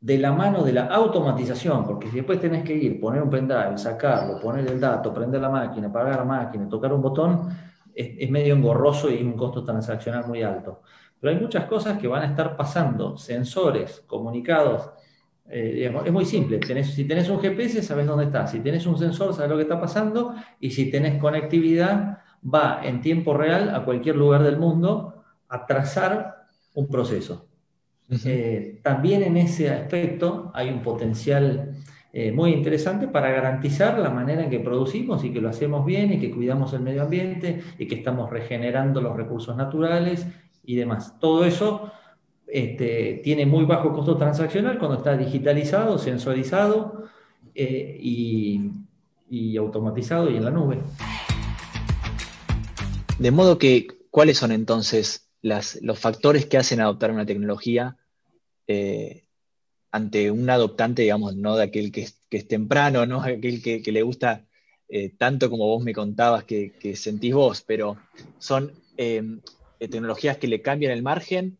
de 0.00 0.18
la 0.18 0.32
mano 0.32 0.62
de 0.62 0.72
la 0.72 0.86
automatización, 0.86 1.84
porque 1.84 2.08
si 2.08 2.16
después 2.16 2.40
tenés 2.40 2.62
que 2.62 2.74
ir, 2.74 3.00
poner 3.00 3.22
un 3.22 3.30
pendrive, 3.30 3.76
sacarlo, 3.78 4.40
poner 4.40 4.66
el 4.66 4.80
dato, 4.80 5.12
prender 5.12 5.40
la 5.40 5.50
máquina, 5.50 5.92
pagar 5.92 6.16
la 6.16 6.24
máquina, 6.24 6.68
tocar 6.68 6.92
un 6.92 7.02
botón, 7.02 7.48
es, 7.94 8.30
medio 8.30 8.54
engorroso 8.54 9.10
y 9.10 9.22
un 9.22 9.32
costo 9.32 9.64
transaccional 9.64 10.26
muy 10.26 10.42
alto. 10.42 10.82
Pero 11.20 11.34
hay 11.34 11.40
muchas 11.40 11.64
cosas 11.66 11.98
que 11.98 12.06
van 12.06 12.22
a 12.22 12.26
estar 12.26 12.56
pasando, 12.56 13.16
sensores, 13.16 14.04
comunicados. 14.06 14.90
Eh, 15.50 15.90
es 16.04 16.12
muy 16.12 16.26
simple, 16.26 16.60
si 16.84 17.04
tenés 17.06 17.28
un 17.30 17.40
GPS 17.40 17.82
sabes 17.82 18.06
dónde 18.06 18.26
está, 18.26 18.46
si 18.46 18.60
tenés 18.60 18.84
un 18.86 18.98
sensor 18.98 19.32
sabes 19.32 19.48
lo 19.50 19.56
que 19.56 19.62
está 19.62 19.80
pasando 19.80 20.34
y 20.60 20.70
si 20.70 20.90
tenés 20.90 21.18
conectividad 21.18 22.18
va 22.44 22.80
en 22.84 23.00
tiempo 23.00 23.32
real 23.32 23.74
a 23.74 23.82
cualquier 23.82 24.16
lugar 24.16 24.42
del 24.42 24.58
mundo 24.58 25.24
trazar 25.66 26.46
un 26.74 26.88
proceso. 26.88 27.46
Eh, 28.24 28.80
también 28.82 29.22
en 29.22 29.36
ese 29.36 29.70
aspecto 29.70 30.50
hay 30.54 30.70
un 30.70 30.82
potencial 30.82 31.76
eh, 32.10 32.32
muy 32.32 32.52
interesante 32.52 33.06
para 33.06 33.30
garantizar 33.30 33.98
la 33.98 34.08
manera 34.08 34.44
en 34.44 34.50
que 34.50 34.60
producimos 34.60 35.24
y 35.24 35.32
que 35.32 35.42
lo 35.42 35.50
hacemos 35.50 35.84
bien 35.84 36.12
y 36.12 36.18
que 36.18 36.30
cuidamos 36.30 36.72
el 36.72 36.80
medio 36.80 37.02
ambiente 37.02 37.60
y 37.78 37.86
que 37.86 37.96
estamos 37.96 38.30
regenerando 38.30 39.02
los 39.02 39.14
recursos 39.14 39.54
naturales 39.56 40.26
y 40.68 40.76
demás. 40.76 41.18
Todo 41.18 41.46
eso 41.46 41.90
este, 42.46 43.22
tiene 43.24 43.46
muy 43.46 43.64
bajo 43.64 43.94
costo 43.94 44.18
transaccional 44.18 44.78
cuando 44.78 44.98
está 44.98 45.16
digitalizado, 45.16 45.96
sensorizado 45.96 47.04
eh, 47.54 47.98
y, 47.98 49.56
automatizado 49.56 50.30
y 50.30 50.36
en 50.36 50.44
la 50.44 50.50
nube. 50.50 50.78
De 53.18 53.30
modo 53.30 53.58
que, 53.58 53.86
¿cuáles 54.10 54.36
son 54.36 54.52
entonces 54.52 55.30
los 55.40 55.98
factores 55.98 56.44
que 56.44 56.58
hacen 56.58 56.82
adoptar 56.82 57.12
una 57.12 57.24
tecnología 57.24 57.96
eh, 58.66 59.24
ante 59.90 60.30
un 60.30 60.50
adoptante, 60.50 61.00
digamos, 61.00 61.34
no 61.34 61.56
de 61.56 61.64
aquel 61.64 61.90
que 61.90 62.02
es, 62.02 62.46
temprano, 62.46 63.06
no 63.06 63.22
aquel 63.22 63.62
que, 63.62 63.80
le 63.90 64.02
gusta 64.02 64.44
eh, 64.90 65.14
tanto 65.16 65.48
como 65.48 65.66
vos 65.66 65.82
me 65.82 65.94
contabas 65.94 66.44
que, 66.44 66.94
sentís 66.94 67.32
vos, 67.32 67.62
pero 67.66 67.96
son 68.38 68.72
tecnologías 69.78 70.38
que 70.38 70.48
le 70.48 70.62
cambian 70.62 70.92
el 70.92 71.02
margen 71.02 71.58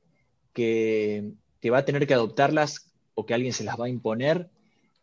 que, 0.53 1.33
va 1.73 1.79
a 1.79 1.85
tener 1.85 2.07
que 2.07 2.15
adoptarlas 2.15 2.93
o 3.15 3.27
que 3.27 3.35
alguien 3.35 3.53
se 3.53 3.65
las 3.65 3.79
va 3.79 3.87
a 3.87 3.89
imponer. 3.89 4.49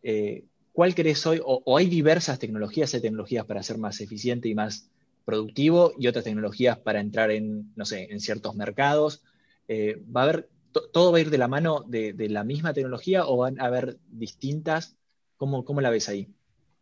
Eh, 0.04 0.44
¿Cuál 0.74 0.94
crees 0.94 1.26
hoy? 1.26 1.40
O, 1.44 1.78
hay 1.78 1.88
diversas 1.88 2.40
tecnologías, 2.40 2.94
hay 2.94 3.02
tecnologías 3.02 3.46
para 3.46 3.64
ser 3.64 3.78
más 3.78 4.02
eficiente 4.02 4.50
y 4.50 4.56
más 4.56 4.90
productivo 5.24 5.94
y 5.98 6.08
otras 6.08 6.26
tecnologías 6.26 6.78
para 6.78 7.00
entrar 7.00 7.32
en, 7.32 7.72
no 7.76 7.86
sé, 7.86 8.12
en 8.12 8.20
ciertos 8.20 8.56
mercados. 8.56 9.24
Eh, 9.68 10.02
¿Va 10.14 10.22
a 10.22 10.24
haber, 10.26 10.50
todo 10.92 11.12
va 11.12 11.18
a 11.18 11.22
ir 11.22 11.30
de 11.30 11.38
la 11.38 11.48
mano 11.48 11.84
de, 11.88 12.14
la 12.30 12.44
misma 12.44 12.74
tecnología 12.74 13.26
o 13.26 13.38
van 13.38 13.60
a 13.60 13.66
haber 13.66 13.98
distintas? 14.10 14.98
¿Cómo, 15.38 15.64
cómo 15.64 15.82
la 15.82 15.90
ves 15.90 16.10
ahí? 16.10 16.28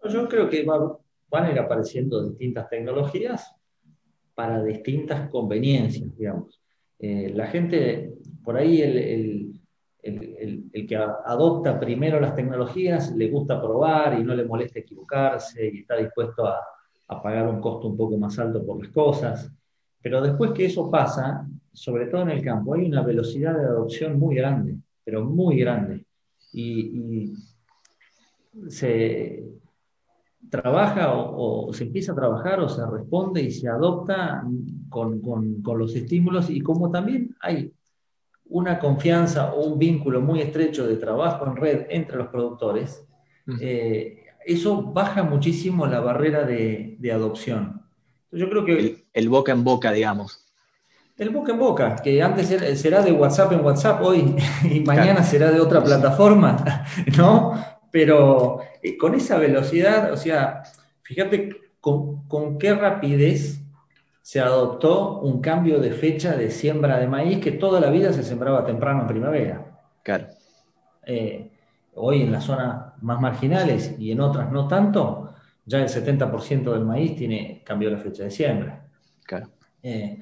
Yo 0.10 0.28
creo 0.28 0.50
que 0.50 0.66
van 0.66 1.46
a 1.46 1.52
ir 1.52 1.60
apareciendo 1.60 2.28
distintas 2.28 2.70
tecnologías 2.70 3.56
para 4.34 4.64
distintas 4.64 5.30
conveniencias, 5.30 6.16
digamos. 6.18 6.60
Eh, 7.00 7.32
la 7.34 7.48
gente 7.48 8.14
por 8.44 8.58
ahí 8.58 8.82
el, 8.82 9.60
que 10.02 10.96
adopta 10.96 11.80
primero 11.80 12.20
las 12.20 12.36
tecnologías 12.36 13.16
le 13.16 13.30
gusta 13.30 13.62
probar 13.62 14.20
y 14.20 14.24
no 14.24 14.36
le 14.36 14.44
molesta 14.44 14.80
equivocarse 14.80 15.70
y 15.74 15.80
está 15.80 15.96
dispuesto 15.96 16.46
a, 16.46 16.60
pagar 17.22 17.48
un 17.48 17.62
costo 17.62 17.88
un 17.90 17.96
poco 17.96 18.18
más 18.18 18.40
alto 18.40 18.66
por 18.66 18.84
las 18.84 18.92
cosas. 18.92 19.52
Pero 20.02 20.20
después 20.20 20.52
que 20.52 20.66
eso 20.66 20.90
pasa, 20.90 21.48
sobre 21.72 22.08
todo 22.08 22.24
en 22.24 22.32
el 22.32 22.44
campo, 22.44 22.74
hay 22.74 22.86
una 22.86 23.04
velocidad 23.04 23.56
de 23.56 23.66
adopción 23.66 24.18
muy 24.18 24.36
grande, 24.36 24.78
pero 25.04 25.24
muy 25.24 25.60
grande. 25.60 26.06
Y, 26.54 27.34
se 28.68 29.44
trabaja 30.62 31.14
o, 31.14 31.74
se 31.74 31.86
empieza 31.86 32.12
a 32.12 32.16
trabajar 32.16 32.60
o 32.60 32.70
se 32.70 32.86
responde 32.86 33.42
y 33.42 33.52
se 33.52 33.68
adopta 33.68 34.44
con, 34.90 35.20
con 35.20 35.80
los 35.80 35.96
estímulos 35.96 36.50
y 36.50 36.62
como 36.62 36.92
también 36.92 37.36
hay 37.42 37.72
una 38.54 38.78
confianza 38.78 39.52
o 39.54 39.66
un 39.66 39.80
vínculo 39.80 40.22
muy 40.22 40.40
estrecho 40.40 40.86
de 40.86 40.98
trabajo 40.98 41.48
en 41.48 41.56
red 41.56 41.86
entre 41.90 42.18
los 42.18 42.28
productores, 42.28 43.04
eh, 43.60 44.26
eso 44.46 44.84
baja 44.84 45.24
muchísimo 45.24 45.88
la 45.88 46.00
barrera 46.00 46.44
de, 46.44 47.12
adopción. 47.12 47.82
Yo 48.32 48.50
creo 48.50 48.64
que... 48.64 49.06
El, 49.12 49.30
boca 49.30 49.52
en 49.52 49.64
boca, 49.64 49.92
digamos. 49.92 50.46
El 51.18 51.32
boca 51.32 51.52
en 51.54 51.60
boca, 51.60 51.96
que 51.96 52.22
antes 52.22 52.48
será 52.80 53.02
de 53.02 53.12
WhatsApp 53.12 53.54
en 53.54 53.66
WhatsApp 53.66 54.02
hoy 54.04 54.36
y 54.72 54.80
mañana 54.82 55.24
será 55.24 55.52
de 55.52 55.60
otra 55.60 55.84
plataforma, 55.84 56.86
¿no? 57.18 57.73
Pero 57.94 58.58
eh, 58.82 58.98
con 58.98 59.14
esa 59.14 59.38
velocidad, 59.38 60.12
o 60.12 60.18
sea, 60.18 60.64
fíjate 61.04 61.62
con, 61.80 62.28
con 62.28 62.58
qué 62.58 62.74
rapidez 62.74 63.62
se 64.24 64.40
adoptó 64.40 65.20
un 65.20 65.42
cambio 65.42 65.78
de 65.80 65.92
fecha 65.92 66.36
de 66.36 66.50
siembra 66.50 66.98
de 66.98 67.06
maíz 67.06 67.38
que 67.38 67.52
toda 67.52 67.80
la 67.80 67.92
vida 67.92 68.12
se 68.12 68.24
sembraba 68.24 68.66
temprano 68.66 69.02
en 69.02 69.08
primavera. 69.08 69.78
Claro. 70.02 70.30
Eh, 71.06 71.52
hoy 71.94 72.24
en 72.24 72.32
las 72.32 72.46
zonas 72.46 72.94
más 73.04 73.22
marginales 73.22 73.94
y 74.00 74.12
en 74.12 74.22
otras 74.22 74.52
no 74.52 74.68
tanto, 74.68 75.36
ya 75.64 75.78
el 75.78 75.88
70% 75.88 76.74
del 76.74 76.86
maíz 76.86 77.16
tiene 77.16 77.62
cambio 77.64 77.92
la 77.92 78.00
fecha 78.00 78.24
de 78.24 78.32
siembra. 78.32 78.88
Claro. 79.24 79.50
Eh, 79.84 80.20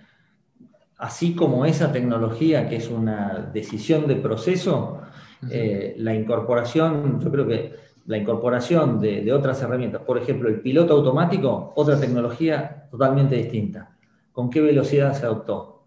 así 1.02 1.34
como 1.34 1.66
esa 1.66 1.92
tecnología 1.92 2.70
que 2.70 2.76
es 2.76 2.90
una 2.90 3.50
decisión 3.52 4.08
de 4.08 4.16
proceso, 4.18 5.02
eh, 5.50 5.96
la 5.98 6.14
incorporación, 6.14 7.20
yo 7.20 7.32
creo 7.32 7.48
que 7.48 7.74
la 8.06 8.18
incorporación 8.18 9.00
de, 9.00 9.34
otras 9.34 9.60
herramientas, 9.64 10.04
por 10.04 10.20
ejemplo, 10.20 10.48
el 10.48 10.62
piloto 10.62 10.94
automático, 10.94 11.74
otra 11.76 12.00
tecnología 12.00 12.88
totalmente 12.92 13.36
distinta. 13.36 13.98
¿Con 14.32 14.52
qué 14.52 14.62
velocidad 14.62 15.14
se 15.14 15.26
adoptó? 15.26 15.86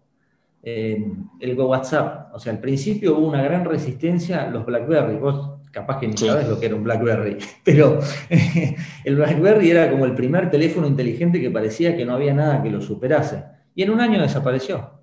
Eh, 0.61 1.13
el 1.39 1.59
WhatsApp, 1.61 2.35
o 2.35 2.39
sea, 2.39 2.51
al 2.51 2.59
principio 2.59 3.17
hubo 3.17 3.27
una 3.27 3.41
gran 3.41 3.63
resistencia 3.63 4.43
a 4.43 4.49
los 4.49 4.65
BlackBerry. 4.65 5.15
Vos 5.15 5.51
capaz 5.71 5.99
que 5.99 6.07
ni 6.07 6.17
sabes 6.17 6.49
lo 6.49 6.59
que 6.59 6.65
era 6.65 6.75
un 6.75 6.83
BlackBerry, 6.83 7.37
pero 7.63 7.99
el 9.05 9.15
BlackBerry 9.15 9.71
era 9.71 9.89
como 9.89 10.03
el 10.03 10.13
primer 10.13 10.49
teléfono 10.49 10.87
inteligente 10.87 11.39
que 11.39 11.51
parecía 11.51 11.95
que 11.95 12.05
no 12.05 12.15
había 12.15 12.33
nada 12.33 12.61
que 12.61 12.69
lo 12.69 12.81
superase. 12.81 13.45
Y 13.75 13.83
en 13.83 13.91
un 13.91 14.01
año 14.01 14.21
desapareció. 14.21 14.94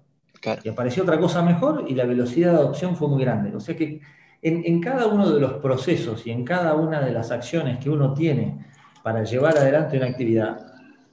Y 0.63 0.69
apareció 0.69 1.05
otra 1.05 1.21
cosa 1.21 1.43
mejor 1.43 1.85
y 1.87 1.95
la 1.95 2.05
velocidad 2.05 2.53
de 2.53 2.59
adopción 2.59 2.97
fue 2.97 3.09
muy 3.09 3.23
grande. 3.23 3.55
O 3.55 3.61
sea 3.61 3.77
que 3.77 4.01
en, 4.43 4.81
cada 4.81 5.07
uno 5.07 5.31
de 5.31 5.41
los 5.41 5.55
procesos 5.55 6.27
y 6.27 6.33
en 6.33 6.45
cada 6.45 6.75
una 6.75 7.01
de 7.01 7.13
las 7.13 7.31
acciones 7.31 7.79
que 7.79 7.89
uno 7.89 8.13
tiene 8.13 8.67
para 9.05 9.23
llevar 9.23 9.57
adelante 9.57 9.97
una 9.97 10.07
actividad, 10.07 10.67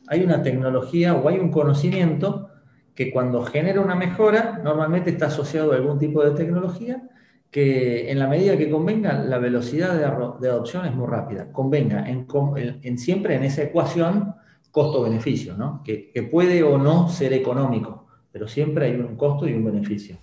hay 0.07 0.24
una 0.24 0.41
tecnología 0.41 1.13
o 1.13 1.29
hay 1.29 1.38
un 1.38 1.51
conocimiento 1.51 2.50
que 2.95 3.12
cuando 3.12 3.43
genera 3.43 3.81
una 3.81 3.95
mejora, 3.95 4.59
normalmente 4.63 5.12
está 5.12 5.27
asociado 5.27 5.71
a 5.71 5.75
algún 5.75 6.00
tipo 6.00 6.24
de 6.24 6.31
tecnología 6.31 7.03
que 7.51 8.12
en 8.12 8.19
la 8.19 8.27
medida 8.27 8.57
que 8.57 8.69
convenga, 8.69 9.13
la 9.13 9.38
velocidad 9.38 9.95
de, 9.95 10.05
adopción 10.48 10.86
es 10.86 10.95
muy 10.95 11.07
rápida. 11.07 11.51
Convenga 11.51 12.07
en, 12.09 12.98
siempre 12.98 13.36
en 13.36 13.43
esa 13.43 13.63
ecuación 13.63 14.36
costo-beneficio, 14.71 15.55
¿no? 15.55 15.83
que 15.83 16.29
puede 16.31 16.63
o 16.63 16.77
no 16.77 17.09
ser 17.09 17.33
económico, 17.33 18.09
pero 18.39 18.48
siempre 18.48 18.86
hay 18.86 18.96
un 18.96 19.17
costo 19.17 19.50
y 19.50 19.53
un 19.53 19.65
beneficio. 19.65 20.17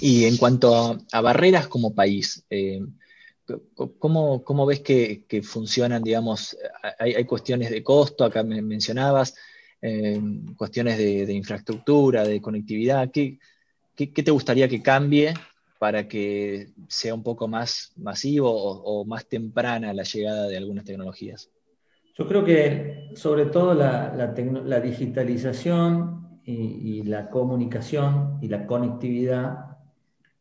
Y 0.00 0.24
en 0.24 0.38
cuanto 0.38 0.98
a, 1.12 1.20
barreras 1.20 1.68
como 1.68 1.94
país, 1.94 2.42
eh, 2.48 2.80
¿cómo, 3.98 4.66
ves 4.66 4.80
que, 4.80 5.42
funcionan, 5.42 6.02
digamos, 6.02 6.56
hay, 6.98 7.26
cuestiones 7.26 7.68
de 7.68 7.82
costo, 7.82 8.24
acá 8.24 8.42
me 8.42 8.62
mencionabas, 8.62 9.34
eh, 9.82 10.18
cuestiones 10.56 10.96
de, 10.96 11.30
infraestructura, 11.34 12.24
de 12.24 12.40
conectividad, 12.40 13.10
¿qué, 13.10 13.38
te 13.96 14.30
gustaría 14.30 14.66
que 14.66 14.80
cambie 14.80 15.34
para 15.78 16.08
que 16.08 16.70
sea 16.88 17.14
un 17.14 17.22
poco 17.22 17.48
más 17.48 17.92
masivo 17.96 18.50
o, 18.50 19.04
más 19.04 19.26
temprana 19.26 19.92
la 19.92 20.04
llegada 20.04 20.48
de 20.48 20.56
algunas 20.56 20.86
tecnologías? 20.86 21.50
Yo 22.14 22.28
creo 22.28 22.44
que 22.44 23.10
sobre 23.16 23.46
todo 23.46 23.74
la, 23.74 24.80
digitalización 24.80 26.40
y, 26.44 27.02
la 27.02 27.28
comunicación 27.30 28.38
y 28.40 28.48
la 28.48 28.66
conectividad 28.66 29.78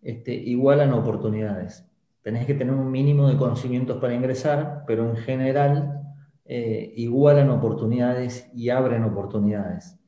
este, 0.02 0.34
igualan 0.34 0.94
oportunidades. 0.94 1.86
Tenés 2.22 2.46
que 2.46 2.54
tener 2.54 2.74
un 2.74 2.92
mínimo 2.92 3.28
de 3.28 3.38
conocimientos 3.38 3.98
para 3.98 4.14
ingresar, 4.14 4.84
pero 4.86 5.10
en 5.10 5.16
general 5.18 6.02
eh, 6.46 6.94
igualan 6.96 7.50
oportunidades 7.50 8.50
y 8.54 8.70
abren 8.70 9.04
oportunidades, 9.04 10.00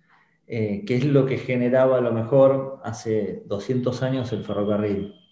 eh, 0.48 0.86
que 0.86 0.96
es 0.98 1.06
lo 1.06 1.26
que 1.26 1.38
generaba 1.38 1.98
a 1.98 2.02
lo 2.02 2.14
mejor 2.14 2.80
hace 2.84 3.44
200 3.48 4.04
años 4.04 4.32
el 4.34 4.44
ferrocarril. 4.44 5.25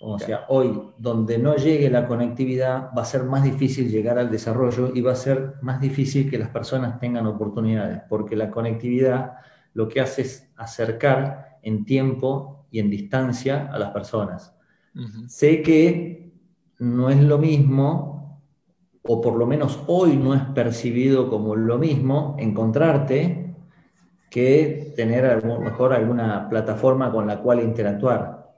O 0.00 0.18
sea, 0.18 0.44
hoy, 0.48 0.80
donde 0.96 1.38
no 1.38 1.56
llegue 1.56 1.90
la 1.90 2.06
conectividad, 2.06 2.90
va 2.96 3.02
a 3.02 3.04
ser 3.04 3.24
más 3.24 3.42
difícil 3.42 3.90
llegar 3.90 4.18
al 4.18 4.30
desarrollo 4.30 4.92
y 4.94 5.00
va 5.00 5.12
a 5.12 5.16
ser 5.16 5.54
más 5.60 5.80
difícil 5.80 6.30
que 6.30 6.38
las 6.38 6.50
personas 6.50 7.00
tengan 7.00 7.26
oportunidades, 7.26 8.02
porque 8.08 8.36
la 8.36 8.50
conectividad 8.50 9.38
lo 9.74 9.88
que 9.88 10.00
hace 10.00 10.22
es 10.22 10.48
acercar 10.56 11.58
en 11.62 11.84
tiempo 11.84 12.66
y 12.70 12.78
en 12.78 12.90
distancia 12.90 13.68
a 13.72 13.78
las 13.78 13.90
personas. 13.90 14.54
Sé 15.26 15.62
que 15.62 16.32
no 16.78 17.10
es 17.10 17.20
lo 17.20 17.38
mismo, 17.38 18.40
o 19.02 19.20
por 19.20 19.36
lo 19.36 19.46
menos 19.46 19.80
hoy 19.86 20.16
no 20.16 20.34
es 20.34 20.42
percibido 20.42 21.28
como 21.28 21.56
lo 21.56 21.78
mismo, 21.78 22.36
encontrarte 22.38 23.54
que 24.30 24.92
tener 24.96 25.24
a 25.24 25.40
lo 25.40 25.60
mejor 25.60 25.92
alguna 25.92 26.48
plataforma 26.48 27.10
con 27.10 27.26
la 27.26 27.40
cual 27.40 27.60
interactuar. 27.60 28.54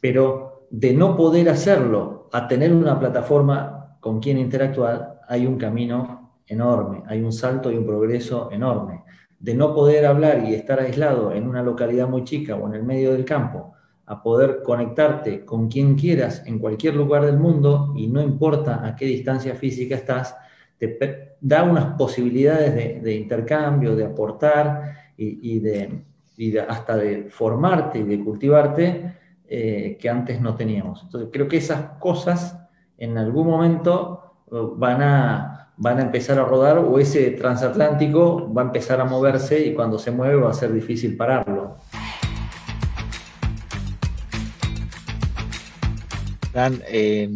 Pero 0.00 0.47
de 0.70 0.92
no 0.92 1.16
poder 1.16 1.48
hacerlo 1.48 2.28
a 2.32 2.46
tener 2.48 2.72
una 2.72 2.98
plataforma 2.98 3.96
con 4.00 4.20
quien 4.20 4.38
interactuar, 4.38 5.20
hay 5.28 5.46
un 5.46 5.56
camino 5.56 6.40
enorme, 6.46 7.02
hay 7.06 7.22
un 7.22 7.32
salto 7.32 7.70
y 7.70 7.76
un 7.76 7.86
progreso 7.86 8.50
enorme. 8.52 9.04
de 9.40 9.54
no 9.54 9.72
poder 9.72 10.04
hablar 10.04 10.44
y 10.44 10.54
estar 10.54 10.80
aislado 10.80 11.32
en 11.32 11.46
una 11.46 11.62
localidad 11.62 12.08
muy 12.08 12.24
chica 12.24 12.56
o 12.56 12.66
en 12.66 12.74
el 12.74 12.82
medio 12.82 13.12
del 13.12 13.24
campo, 13.24 13.72
a 14.04 14.20
poder 14.20 14.62
conectarte 14.64 15.44
con 15.44 15.68
quien 15.68 15.94
quieras 15.94 16.42
en 16.44 16.58
cualquier 16.58 16.96
lugar 16.96 17.24
del 17.24 17.38
mundo 17.38 17.92
y 17.94 18.08
no 18.08 18.20
importa 18.20 18.84
a 18.84 18.96
qué 18.96 19.04
distancia 19.04 19.54
física 19.54 19.94
estás, 19.94 20.34
te 20.78 21.36
da 21.40 21.62
unas 21.62 21.96
posibilidades 21.96 23.02
de, 23.02 23.14
intercambio, 23.14 23.94
de 23.94 24.06
aportar 24.06 24.94
y, 25.16 25.58
de, 25.60 26.02
hasta 26.66 26.96
de 26.96 27.28
formarte 27.30 27.98
y 27.98 28.04
de 28.04 28.24
cultivarte 28.24 29.14
eh, 29.50 29.96
que 29.98 30.10
antes 30.10 30.42
no 30.42 30.54
teníamos. 30.56 31.02
Entonces 31.02 31.30
creo 31.32 31.48
que 31.48 31.56
esas 31.56 31.98
cosas 31.98 32.58
en 32.98 33.16
algún 33.16 33.46
momento 33.46 34.44
eh, 34.52 34.56
van 34.76 35.00
a, 35.00 35.72
van 35.78 35.98
a 35.98 36.02
empezar 36.02 36.38
a 36.38 36.44
rodar 36.44 36.76
o 36.76 36.98
ese 36.98 37.30
transatlántico 37.30 38.52
va 38.52 38.60
a 38.60 38.64
empezar 38.66 39.00
a 39.00 39.06
moverse 39.06 39.64
y 39.64 39.72
cuando 39.72 39.98
se 39.98 40.10
mueve 40.10 40.36
va 40.36 40.50
a 40.50 40.52
ser 40.52 40.70
difícil 40.70 41.16
pararlo. 41.16 41.78
Eh, 46.90 47.30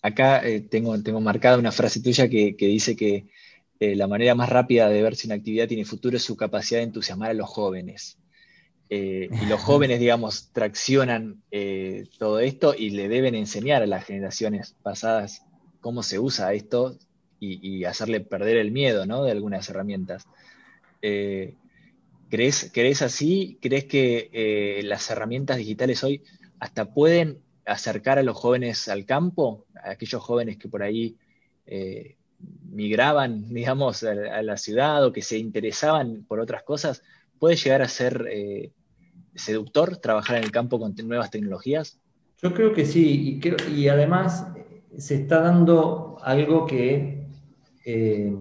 acá 0.00 0.42
tengo, 0.70 1.02
tengo 1.02 1.20
marcada 1.20 1.58
una 1.58 1.72
frase 1.72 2.00
tuya 2.00 2.26
que, 2.28 2.54
dice 2.58 2.96
que 2.96 3.26
la 3.80 4.06
manera 4.06 4.34
más 4.34 4.48
rápida 4.48 4.88
de 4.88 5.02
ver 5.02 5.14
si 5.14 5.26
una 5.26 5.34
actividad 5.34 5.68
tiene 5.68 5.84
futuro 5.84 6.16
es 6.16 6.22
su 6.22 6.38
capacidad 6.38 6.80
de 6.80 6.84
entusiasmar 6.84 7.30
a 7.30 7.34
los 7.34 7.50
jóvenes. 7.50 8.19
Y 8.92 9.46
los 9.46 9.60
jóvenes, 9.60 10.00
digamos, 10.00 10.50
traccionan 10.52 11.42
todo 12.18 12.40
esto 12.40 12.74
y 12.76 12.90
le 12.90 13.08
deben 13.08 13.36
enseñar 13.36 13.82
a 13.82 13.86
las 13.86 14.04
generaciones 14.04 14.74
pasadas 14.82 15.44
cómo 15.80 16.02
se 16.02 16.18
usa 16.18 16.52
esto 16.54 16.96
y, 17.38 17.84
hacerle 17.84 18.20
perder 18.20 18.56
el 18.56 18.72
miedo 18.72 19.06
¿no? 19.06 19.22
de 19.22 19.30
algunas 19.30 19.68
herramientas. 19.70 20.26
¿crees, 21.00 22.70
¿Crees 22.74 23.02
así? 23.02 23.58
¿Crees 23.62 23.84
que 23.84 24.80
las 24.84 25.08
herramientas 25.08 25.58
digitales 25.58 26.02
hoy 26.02 26.24
hasta 26.58 26.92
pueden 26.92 27.38
acercar 27.64 28.18
a 28.18 28.22
los 28.22 28.36
jóvenes 28.36 28.88
al 28.88 29.06
campo, 29.06 29.66
a 29.82 29.90
aquellos 29.90 30.22
jóvenes 30.22 30.58
que 30.58 30.68
por 30.68 30.82
ahí 30.82 31.16
eh, 31.66 32.16
migraban, 32.70 33.48
digamos, 33.52 34.02
a, 34.02 34.42
la 34.42 34.56
ciudad 34.56 35.04
o 35.04 35.12
que 35.12 35.22
se 35.22 35.38
interesaban 35.38 36.24
por 36.24 36.40
otras 36.40 36.62
cosas, 36.62 37.02
puede 37.38 37.56
llegar 37.56 37.82
a 37.82 37.88
ser 37.88 38.26
eh, 38.30 38.70
seductor 39.34 39.96
trabajar 39.96 40.38
en 40.38 40.44
el 40.44 40.50
campo 40.50 40.78
con 40.78 40.94
nuevas 41.04 41.30
tecnologías? 41.30 41.98
Yo 42.42 42.54
creo 42.54 42.72
que 42.72 42.86
sí, 42.86 43.40
y, 43.74 43.88
además 43.88 44.46
se 44.96 45.16
está 45.16 45.40
dando 45.40 46.16
algo 46.22 46.66
que, 46.66 47.26
eh, 47.84 48.34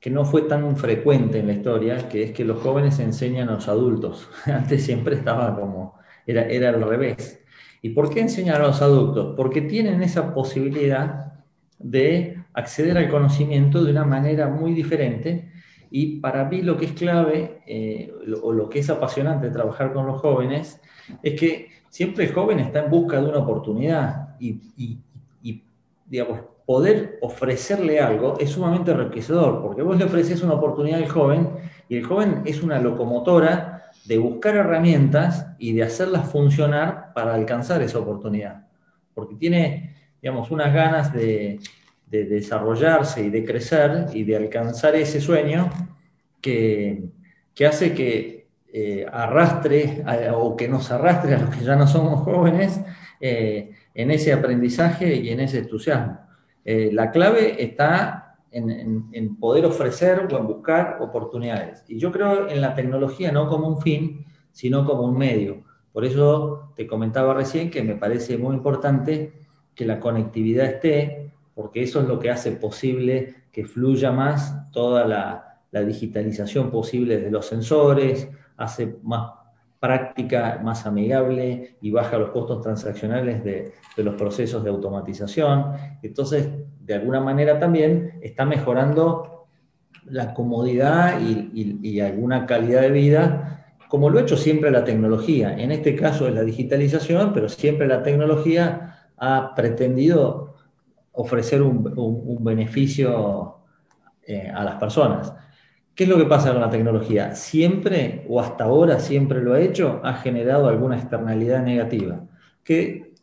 que 0.00 0.10
no 0.10 0.24
fue 0.24 0.42
tan 0.42 0.76
frecuente 0.76 1.40
en 1.40 1.48
la 1.48 1.54
historia, 1.54 2.08
que 2.08 2.22
es 2.22 2.30
que 2.32 2.44
los 2.44 2.62
jóvenes 2.62 2.98
enseñan 3.00 3.48
a 3.48 3.54
los 3.54 3.68
adultos. 3.68 4.28
Antes 4.46 4.84
siempre 4.84 5.16
estaba 5.16 5.54
como, 5.58 5.98
era, 6.26 6.42
era 6.42 6.70
al 6.70 6.82
revés. 6.82 7.40
¿Y 7.82 7.90
por 7.90 8.08
qué 8.08 8.20
enseñar 8.20 8.62
a 8.62 8.68
los 8.68 8.80
adultos? 8.80 9.34
Porque 9.36 9.62
tienen 9.62 10.02
esa 10.02 10.32
posibilidad 10.32 11.34
de 11.78 12.38
acceder 12.54 12.96
al 12.96 13.10
conocimiento 13.10 13.84
de 13.84 13.90
una 13.90 14.04
manera 14.04 14.48
muy 14.48 14.72
diferente 14.72 15.52
y 15.96 16.16
para 16.16 16.44
mí 16.46 16.60
lo 16.60 16.76
que 16.76 16.86
es 16.86 16.92
clave 16.92 17.62
eh, 17.68 18.12
o 18.42 18.52
lo 18.52 18.68
que 18.68 18.80
es 18.80 18.90
apasionante 18.90 19.48
trabajar 19.48 19.92
con 19.92 20.06
los 20.06 20.20
jóvenes 20.20 20.80
es 21.22 21.38
que 21.38 21.68
siempre 21.88 22.24
el 22.24 22.32
joven 22.32 22.58
está 22.58 22.80
en 22.80 22.90
busca 22.90 23.20
de 23.20 23.28
una 23.28 23.38
oportunidad 23.38 24.34
y, 24.40 24.98
digamos, 26.06 26.40
poder 26.66 27.20
ofrecerle 27.22 28.00
algo 28.00 28.36
es 28.40 28.50
sumamente 28.50 28.90
enriquecedor, 28.90 29.62
porque 29.62 29.82
vos 29.82 29.96
le 29.96 30.06
ofreces 30.06 30.42
una 30.42 30.54
oportunidad 30.54 30.98
al 30.98 31.08
joven 31.08 31.50
y 31.88 31.96
el 31.96 32.02
joven 32.02 32.42
es 32.44 32.60
una 32.64 32.80
locomotora 32.80 33.92
de 34.04 34.18
buscar 34.18 34.56
herramientas 34.56 35.46
y 35.60 35.74
de 35.74 35.84
hacerlas 35.84 36.28
funcionar 36.28 37.12
para 37.14 37.34
alcanzar 37.34 37.82
esa 37.82 38.00
oportunidad. 38.00 38.66
Porque 39.14 39.36
tiene, 39.36 39.94
digamos, 40.20 40.50
unas 40.50 40.74
ganas 40.74 41.12
de, 41.12 41.60
desarrollarse 42.06 43.24
y 43.24 43.30
de 43.30 43.44
crecer 43.44 44.06
y 44.12 44.24
de 44.24 44.36
alcanzar 44.36 44.94
ese 44.94 45.20
sueño 45.20 45.70
que, 46.40 47.04
hace 47.66 47.94
que 47.94 48.46
eh, 48.72 49.06
arrastre 49.10 50.04
o 50.34 50.56
que 50.56 50.68
nos 50.68 50.90
arrastre 50.90 51.34
a 51.34 51.38
los 51.38 51.50
que 51.50 51.64
ya 51.64 51.76
no 51.76 51.86
somos 51.86 52.20
jóvenes 52.20 52.80
eh, 53.20 53.70
en 53.94 54.10
ese 54.10 54.32
aprendizaje 54.32 55.14
y 55.14 55.30
en 55.30 55.40
ese 55.40 55.58
entusiasmo. 55.58 56.18
Eh, 56.64 56.90
la 56.92 57.10
clave 57.10 57.62
está 57.62 58.36
en, 58.50 59.36
poder 59.36 59.66
ofrecer 59.66 60.28
o 60.30 60.38
en 60.38 60.46
buscar 60.46 60.98
oportunidades. 61.00 61.84
Y 61.88 61.98
yo 61.98 62.12
creo 62.12 62.48
en 62.48 62.60
la 62.60 62.74
tecnología 62.74 63.32
no 63.32 63.48
como 63.48 63.68
un 63.68 63.80
fin, 63.80 64.24
sino 64.52 64.84
como 64.84 65.02
un 65.02 65.18
medio. 65.18 65.64
Por 65.92 66.04
eso 66.04 66.72
te 66.76 66.86
comentaba 66.86 67.34
recién 67.34 67.70
que 67.70 67.82
me 67.82 67.96
parece 67.96 68.38
muy 68.38 68.54
importante 68.54 69.32
que 69.74 69.84
la 69.86 70.00
conectividad 70.00 70.66
esté, 70.66 71.23
porque 71.54 71.82
eso 71.82 72.00
es 72.00 72.08
lo 72.08 72.18
que 72.18 72.30
hace 72.30 72.52
posible 72.52 73.34
que 73.52 73.64
fluya 73.64 74.10
más 74.12 74.70
toda 74.72 75.04
la, 75.06 75.50
digitalización 75.86 76.70
posible 76.70 77.18
de 77.18 77.32
los 77.32 77.46
sensores, 77.46 78.28
hace 78.56 78.96
más 79.02 79.32
práctica, 79.80 80.60
más 80.62 80.86
amigable 80.86 81.78
y 81.80 81.90
baja 81.90 82.16
los 82.16 82.30
costos 82.30 82.62
transaccionales 82.62 83.42
de, 83.42 83.72
los 83.96 84.14
procesos 84.14 84.62
de 84.62 84.70
automatización. 84.70 85.72
Entonces, 86.00 86.48
de 86.78 86.94
alguna 86.94 87.20
manera 87.20 87.58
también 87.58 88.20
está 88.22 88.44
mejorando 88.44 89.46
la 90.06 90.32
comodidad 90.32 91.20
y, 91.20 91.98
alguna 92.00 92.46
calidad 92.46 92.82
de 92.82 92.90
vida, 92.90 93.74
como 93.88 94.10
lo 94.10 94.20
ha 94.20 94.22
hecho 94.22 94.36
siempre 94.36 94.70
la 94.70 94.84
tecnología. 94.84 95.58
En 95.58 95.72
este 95.72 95.96
caso 95.96 96.28
es 96.28 96.34
la 96.34 96.42
digitalización, 96.42 97.32
pero 97.32 97.48
siempre 97.48 97.88
la 97.88 98.04
tecnología 98.04 99.08
ha 99.16 99.54
pretendido 99.56 100.43
ofrecer 101.14 101.62
un, 101.62 102.38
beneficio 102.44 103.56
eh, 104.26 104.50
a 104.54 104.64
las 104.64 104.76
personas. 104.76 105.32
¿Qué 105.94 106.04
es 106.04 106.10
lo 106.10 106.18
que 106.18 106.24
pasa 106.24 106.52
con 106.52 106.60
la 106.60 106.70
tecnología? 106.70 107.34
Siempre, 107.34 108.26
o 108.28 108.40
hasta 108.40 108.64
ahora 108.64 108.98
siempre 108.98 109.40
lo 109.40 109.54
ha 109.54 109.60
hecho, 109.60 110.00
ha 110.02 110.14
generado 110.14 110.68
alguna 110.68 110.96
externalidad 110.96 111.62
negativa, 111.62 112.20
que 112.64 113.14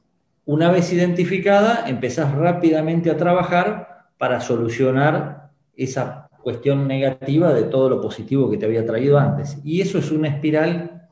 una 0.46 0.72
vez 0.72 0.92
identificada, 0.94 1.88
empezás 1.88 2.34
rápidamente 2.34 3.12
a 3.12 3.18
trabajar 3.18 4.08
para 4.18 4.40
solucionar 4.40 5.52
esa 5.76 6.30
cuestión 6.42 6.88
negativa 6.88 7.54
de 7.54 7.64
todo 7.64 7.90
lo 7.90 8.02
positivo 8.02 8.50
que 8.50 8.58
te 8.58 8.66
había 8.66 8.86
traído 8.86 9.20
antes. 9.20 9.60
Y 9.64 9.82
eso 9.82 9.98
es 9.98 10.12
una 10.12 10.30
espiral 10.30 11.10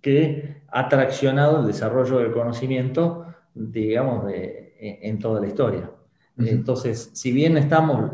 que 0.00 0.62
ha 0.68 0.88
traccionado 0.88 1.60
el 1.60 1.66
desarrollo 1.66 2.18
del 2.18 2.32
conocimiento, 2.32 3.26
digamos, 3.54 4.24
en 4.30 5.18
toda 5.18 5.40
la 5.40 5.46
historia. 5.46 5.90
Entonces, 6.36 7.10
si 7.12 7.32
bien 7.32 7.56
estamos 7.56 8.10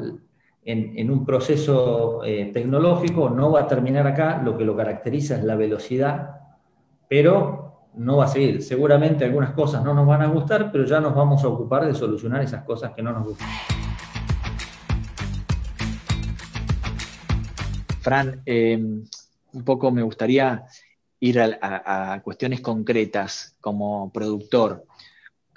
en, 0.65 1.11
un 1.11 1.25
proceso 1.25 2.23
eh, 2.25 2.51
tecnológico, 2.53 3.31
no 3.31 3.53
va 3.53 3.61
a 3.61 3.67
terminar 3.67 4.07
acá, 4.07 4.43
lo 4.43 4.57
que 4.57 4.65
lo 4.65 4.77
caracteriza 4.77 5.37
es 5.37 5.45
la 5.45 5.57
velocidad, 5.57 6.31
pero 7.09 7.89
no 7.95 8.19
va 8.19 8.27
a 8.27 8.29
seguir. 8.29 8.63
Seguramente 8.63 9.25
algunas 9.25 9.53
cosas 9.53 9.83
no 9.83 9.95
nos 9.95 10.07
van 10.07 10.23
a 10.23 10.27
gustar, 10.27 10.71
pero 10.71 10.85
ya 10.85 11.01
nos 11.01 11.15
vamos 11.15 11.43
a 11.43 11.49
ocupar 11.49 11.87
de 11.87 11.95
solucionar 11.95 12.43
esas 12.43 12.65
cosas 12.65 12.93
que 12.93 13.03
no 13.03 13.13
nos 13.13 13.25
gustan. 13.25 13.49
Fran, 18.01 18.43
em, 18.47 19.05
un 19.53 19.65
poco 19.65 19.91
me 19.91 20.03
gustaría 20.03 20.65
ir 21.21 21.39
a, 21.41 22.21
cuestiones 22.25 22.61
concretas 22.61 23.57
como 23.61 24.11
productor. 24.11 24.85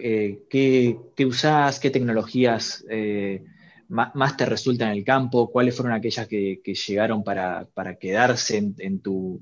Eh, 0.06 0.44
¿qué, 0.50 1.00
¿qué, 1.16 1.26
usás? 1.26 1.80
¿Qué 1.80 1.90
tecnologías 1.90 2.84
eh, 2.90 3.42
más, 3.88 4.36
te 4.36 4.46
resulta 4.46 4.84
en 4.84 4.98
el 4.98 5.06
campo? 5.06 5.50
¿Cuáles 5.50 5.78
fueron 5.78 5.94
aquellas 5.94 6.28
que, 6.28 6.60
llegaron 6.62 7.24
para, 7.24 7.70
quedarse 7.98 8.58
en, 8.58 9.00
tu, 9.00 9.42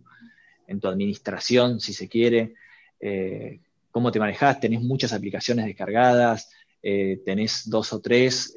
administración, 0.67 1.79
si 1.79 1.93
se 1.93 2.07
quiere? 2.07 2.53
Eh, 2.99 3.59
¿Cómo 3.89 4.11
te 4.11 4.19
manejás? 4.19 4.59
¿Tenés 4.59 4.83
muchas 4.83 5.13
aplicaciones 5.13 5.65
descargadas? 5.65 6.51
¿Tenés 6.79 7.67
dos 7.67 7.91
o 7.93 7.99
tres? 7.99 8.53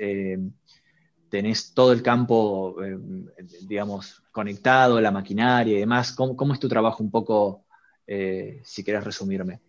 ¿Tenés 1.31 1.73
todo 1.73 1.91
el 1.95 2.03
campo, 2.03 2.77
digamos, 3.63 4.23
conectado, 4.31 5.01
la 5.01 5.11
maquinaria 5.11 5.75
y 5.75 5.81
demás? 5.81 6.13
¿Cómo, 6.13 6.53
es 6.53 6.61
tu 6.61 6.69
trabajo 6.69 7.03
un 7.03 7.11
poco, 7.11 7.65
si 8.07 8.85
quieres 8.85 9.05
resumirme? 9.05 9.61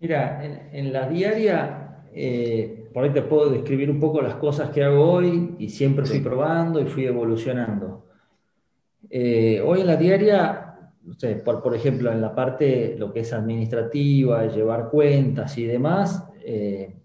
Mira, 0.00 0.42
en 0.72 0.92
la 0.92 1.08
diaria 1.08 1.80
eh, 2.12 2.88
por 2.92 3.04
ahí 3.04 3.10
te 3.10 3.22
puedo 3.22 3.50
describir 3.50 3.90
un 3.90 4.00
poco 4.00 4.20
las 4.20 4.34
cosas 4.34 4.70
que 4.70 4.82
hago 4.82 5.12
hoy 5.12 5.54
y 5.58 5.68
siempre 5.68 6.04
fui 6.04 6.20
probando 6.20 6.80
y 6.80 6.86
fui 6.86 7.06
evolucionando. 7.06 8.06
Eh, 9.08 9.62
hoy 9.64 9.80
en 9.80 9.86
la 9.86 9.96
diaria, 9.96 10.92
por, 11.44 11.74
ejemplo, 11.74 12.10
en 12.10 12.20
la 12.20 12.34
parte 12.34 12.96
lo 12.98 13.12
que 13.12 13.20
es 13.20 13.32
administrativa, 13.32 14.46
llevar 14.46 14.90
cuentas 14.90 15.56
y 15.56 15.64
demás, 15.64 16.28
eh, 16.44 16.96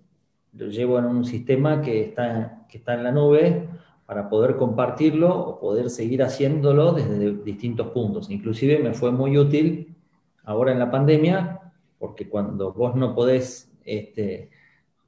lo 0.54 0.68
llevo 0.68 0.98
en 0.98 1.06
un 1.06 1.24
sistema 1.24 1.82
que 1.82 2.02
está, 2.02 2.66
que 2.68 2.80
está 2.80 2.96
en 2.96 3.04
la 3.04 3.12
nube, 3.12 3.68
para 4.08 4.30
poder 4.30 4.56
compartirlo 4.56 5.36
o 5.36 5.60
poder 5.60 5.90
seguir 5.90 6.22
haciéndolo 6.24 6.94
desde 6.94 7.32
distintos 7.44 7.88
puntos. 7.88 8.30
Inclusive 8.30 8.80
me 8.80 8.94
fue 8.94 9.12
muy 9.12 9.38
útil 9.38 9.96
ahora 10.44 10.72
en 10.72 10.80
la 10.80 10.92
pandemia, 10.92 11.65
porque 11.98 12.30
cuando 12.30 12.74
vos 12.74 12.96
no 12.96 13.16
podés 13.16 13.72
este, 13.84 14.50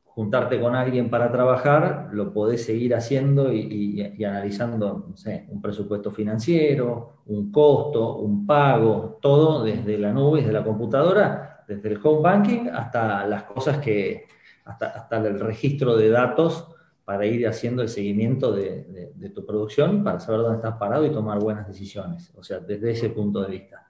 juntarte 0.05 0.59
con 0.59 0.75
alguien 0.75 1.09
para 1.09 1.31
trabajar, 1.31 2.09
lo 2.11 2.33
podés 2.33 2.65
seguir 2.65 2.95
haciendo 2.95 3.53
y, 3.53 4.01
analizando 4.23 5.13
un 5.49 5.61
presupuesto 5.61 6.11
financiero, 6.11 7.21
un 7.27 7.51
costo, 7.51 8.17
un 8.17 8.45
pago, 8.45 9.19
todo 9.21 9.63
desde 9.63 9.97
la 9.97 10.11
nube, 10.11 10.39
desde 10.39 10.53
la 10.53 10.63
computadora, 10.63 11.63
desde 11.67 11.89
el 11.89 11.99
home 12.01 12.21
banking 12.21 12.69
hasta 12.69 13.27
las 13.27 13.43
cosas 13.43 13.77
que, 13.77 14.25
hasta, 14.65 14.87
hasta 14.87 15.17
el 15.17 15.39
registro 15.39 15.95
de 15.95 16.09
datos 16.09 16.67
para 17.07 17.25
ir 17.25 17.47
haciendo 17.47 17.83
el 17.83 17.87
seguimiento 17.87 18.51
de, 18.51 19.31
tu 19.33 19.45
producción, 19.45 20.03
para 20.03 20.19
saber 20.19 20.41
dónde 20.41 20.57
estás 20.57 20.77
parado 20.77 21.05
y 21.05 21.09
tomar 21.09 21.39
buenas 21.39 21.65
decisiones. 21.65 22.33
O 22.35 22.43
sea, 22.43 22.59
desde 22.59 22.91
ese 22.91 23.11
punto 23.11 23.41
de 23.43 23.49
vista. 23.49 23.87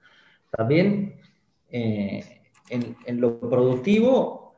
También 0.52 1.20
eh, 1.68 2.37
en, 2.70 3.22
lo 3.22 3.40
productivo, 3.40 4.56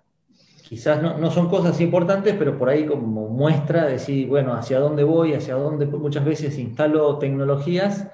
quizás 0.67 1.01
no, 1.01 1.31
son 1.31 1.49
cosas 1.49 1.79
importantes, 1.81 2.35
pero 2.37 2.57
por 2.57 2.69
ahí 2.69 2.85
como 2.85 3.29
muestra 3.29 3.85
decir, 3.85 4.27
bueno, 4.27 4.53
hacia 4.53 4.79
dónde 4.79 5.03
voy, 5.03 5.33
hacia 5.33 5.55
dónde 5.55 5.85
muchas 5.85 6.25
veces 6.25 6.57
instalo 6.57 7.17
tecnologías 7.17 8.07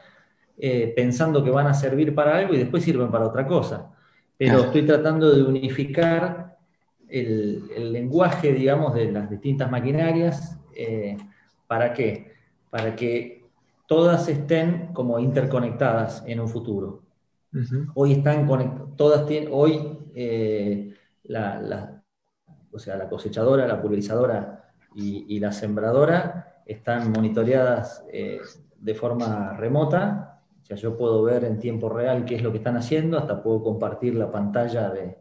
eh, 0.57 0.93
pensando 0.95 1.43
que 1.43 1.49
van 1.51 1.67
a 1.67 1.73
servir 1.73 2.15
para 2.15 2.37
algo 2.37 2.53
y 2.53 2.57
después 2.57 2.83
sirven 2.83 3.11
para 3.11 3.27
otra 3.27 3.45
cosa. 3.45 3.91
Pero 4.37 4.59
estoy 4.59 4.85
tratando 4.85 5.33
de 5.33 5.43
unificar 5.43 6.57
el, 7.07 7.93
lenguaje, 7.93 8.53
digamos, 8.53 8.93
de 8.93 9.11
las 9.11 9.29
distintas 9.29 9.71
maquinarias. 9.71 10.57
Eh, 10.75 11.17
¿Para 11.67 11.93
qué? 11.93 12.33
Para 12.69 12.95
que 12.95 13.45
todas 13.87 14.27
estén 14.27 14.89
como 14.93 15.19
interconectadas 15.19 16.23
en 16.27 16.39
un 16.39 16.49
futuro. 16.49 17.04
Hoy 17.93 18.13
están 18.13 18.45
tienen, 19.25 19.49
hoy 19.51 19.97
eh, 20.13 20.93
la, 21.23 22.03
o 22.71 22.79
sea, 22.79 22.97
la 22.97 23.07
cosechadora, 23.07 23.67
la 23.67 23.81
pulverizadora 23.81 24.73
y, 24.95 25.39
la 25.39 25.51
sembradora 25.51 26.61
están 26.65 27.11
monitoreadas 27.11 28.05
eh, 28.11 28.39
de 28.77 28.95
forma 28.95 29.53
remota. 29.53 30.41
O 30.61 30.65
sea, 30.65 30.77
yo 30.77 30.97
puedo 30.97 31.23
ver 31.23 31.45
en 31.45 31.59
tiempo 31.59 31.89
real 31.89 32.25
qué 32.25 32.35
es 32.35 32.43
lo 32.43 32.51
que 32.51 32.57
están 32.57 32.77
haciendo, 32.77 33.17
hasta 33.17 33.41
puedo 33.41 33.61
compartir 33.63 34.15
la 34.15 34.31
pantalla 34.31 34.89
de, 34.89 35.17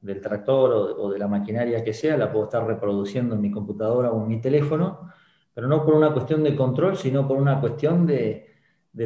del 0.00 0.20
tractor 0.20 0.96
o, 0.98 1.10
de 1.10 1.18
la 1.18 1.28
maquinaria 1.28 1.84
que 1.84 1.94
sea, 1.94 2.16
la 2.16 2.30
puedo 2.30 2.44
estar 2.44 2.66
reproduciendo 2.66 3.34
en 3.34 3.40
mi 3.40 3.50
computadora 3.50 4.10
o 4.10 4.22
en 4.22 4.28
mi 4.28 4.40
teléfono, 4.40 5.10
pero 5.54 5.68
no 5.68 5.84
por 5.84 5.94
una 5.94 6.12
cuestión 6.12 6.42
de 6.42 6.56
control, 6.56 6.96
sino 6.96 7.26
por 7.26 7.38
una 7.38 7.60
cuestión 7.60 8.06
de, 8.06 8.47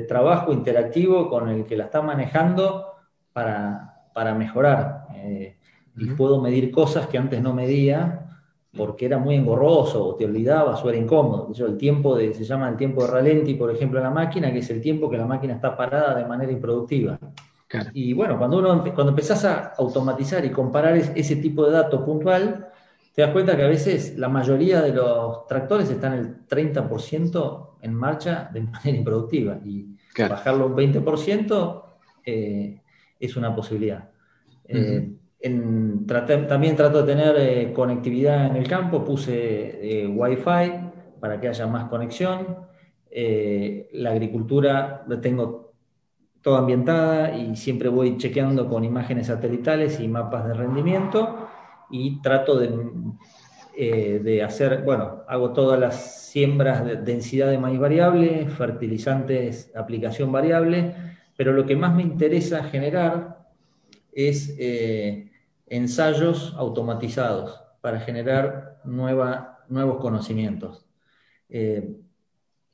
trabajo 0.01 0.53
interactivo 0.53 1.29
con 1.29 1.49
el 1.49 1.67
que 1.67 1.77
la 1.77 1.85
está 1.85 2.01
manejando 2.01 2.87
para, 3.33 4.35
mejorar. 4.37 5.07
Eh, 5.15 5.57
y 5.97 6.07
puedo 6.07 6.41
medir 6.41 6.71
cosas 6.71 7.07
que 7.07 7.19
antes 7.19 7.43
no 7.43 7.53
medía 7.53 8.23
porque 8.75 9.05
era 9.05 9.19
muy 9.19 9.35
engorroso 9.35 10.05
o 10.05 10.15
te 10.15 10.25
olvidabas 10.25 10.83
o 10.83 10.89
era 10.89 10.99
incómodo. 10.99 11.53
el 11.67 11.77
tiempo 11.77 12.17
de, 12.17 12.33
se 12.33 12.45
llama 12.45 12.69
el 12.71 12.77
tiempo 12.77 13.03
de 13.03 13.11
ralenti, 13.11 13.55
por 13.55 13.71
ejemplo, 13.71 13.99
en 13.99 14.05
la 14.05 14.11
máquina, 14.11 14.51
que 14.51 14.61
es 14.61 14.71
el 14.71 14.81
tiempo 14.81 15.11
que 15.11 15.19
la 15.19 15.27
máquina 15.27 15.55
está 15.55 15.77
parada 15.77 16.15
de 16.15 16.25
manera 16.25 16.51
improductiva. 16.51 17.19
Y 17.95 18.13
bueno, 18.13 18.39
cuando 18.39 18.59
uno 18.59 18.85
cuando 18.95 19.11
empezás 19.11 19.45
a 19.45 19.73
automatizar 19.79 20.45
y 20.45 20.51
comparar 20.51 20.97
ese 20.97 21.37
tipo 21.37 21.65
de 21.65 21.73
datos 21.73 22.03
puntual, 22.03 22.62
te 23.15 23.23
das 23.23 23.31
cuenta 23.31 23.57
que 23.57 23.63
a 23.63 23.69
veces 23.69 24.17
la 24.17 24.29
mayoría 24.29 24.81
de 24.81 24.93
los 24.93 25.47
tractores 25.47 25.91
están 25.91 26.15
el 26.15 26.47
30% 26.47 27.69
en 27.83 27.95
marcha 27.95 28.51
de 28.53 28.63
manera 28.63 28.97
improductiva 28.99 29.59
y 29.65 29.97
bajarlo 30.17 30.67
un 30.67 30.77
20% 30.77 31.83
eh, 32.25 32.81
es 33.19 33.37
una 33.37 33.55
posibilidad. 33.55 34.09
Eh, 34.67 35.13
también 36.49 36.77
trato 36.77 37.03
de 37.03 37.15
tener 37.15 37.37
eh, 37.39 37.73
conectividad 37.73 38.47
en 38.47 38.57
el 38.57 38.67
campo, 38.67 39.05
puse 39.05 40.09
Wi-Fi 40.09 41.21
para 41.21 41.41
que 41.41 41.49
haya 41.49 41.67
más 41.67 41.89
conexión. 41.89 42.57
la 43.13 44.11
agricultura 44.11 45.05
la 45.07 45.21
tengo 45.21 45.75
toda 46.41 46.61
ambientada 46.61 47.37
y 47.37 47.57
siempre 47.57 47.89
voy 47.89 48.17
chequeando 48.17 48.69
con 48.69 48.85
imágenes 48.85 49.27
satelitales 49.27 50.01
y 50.01 50.09
mapas 50.09 50.47
de 50.49 50.55
rendimiento 50.55 51.42
y 51.93 52.21
trato 52.21 52.59
de, 52.59 52.75
eh, 53.77 54.21
de 54.25 54.43
hacer, 54.43 54.83
bueno, 54.83 55.23
hago 55.29 55.53
todas 55.53 55.79
las 55.79 56.27
siembras 56.31 56.85
de 56.85 56.97
densidad 56.97 57.51
de 57.51 57.59
maíz 57.59 57.79
variable, 57.79 58.49
fertilizantes, 58.49 59.71
aplicación 59.77 60.33
variable, 60.33 60.95
pero 61.37 61.53
lo 61.53 61.65
que 61.65 61.77
más 61.77 61.95
me 61.95 62.03
interesa 62.03 62.65
generar 62.65 63.47
es 64.13 64.55
eh, 64.59 65.31
ensayos 65.67 66.55
automatizados 66.57 67.63
para 67.81 68.01
generar 68.01 68.81
nueva, 68.85 69.65
nuevos 69.69 69.99
conocimientos. 69.99 70.87
Eh, 71.49 71.97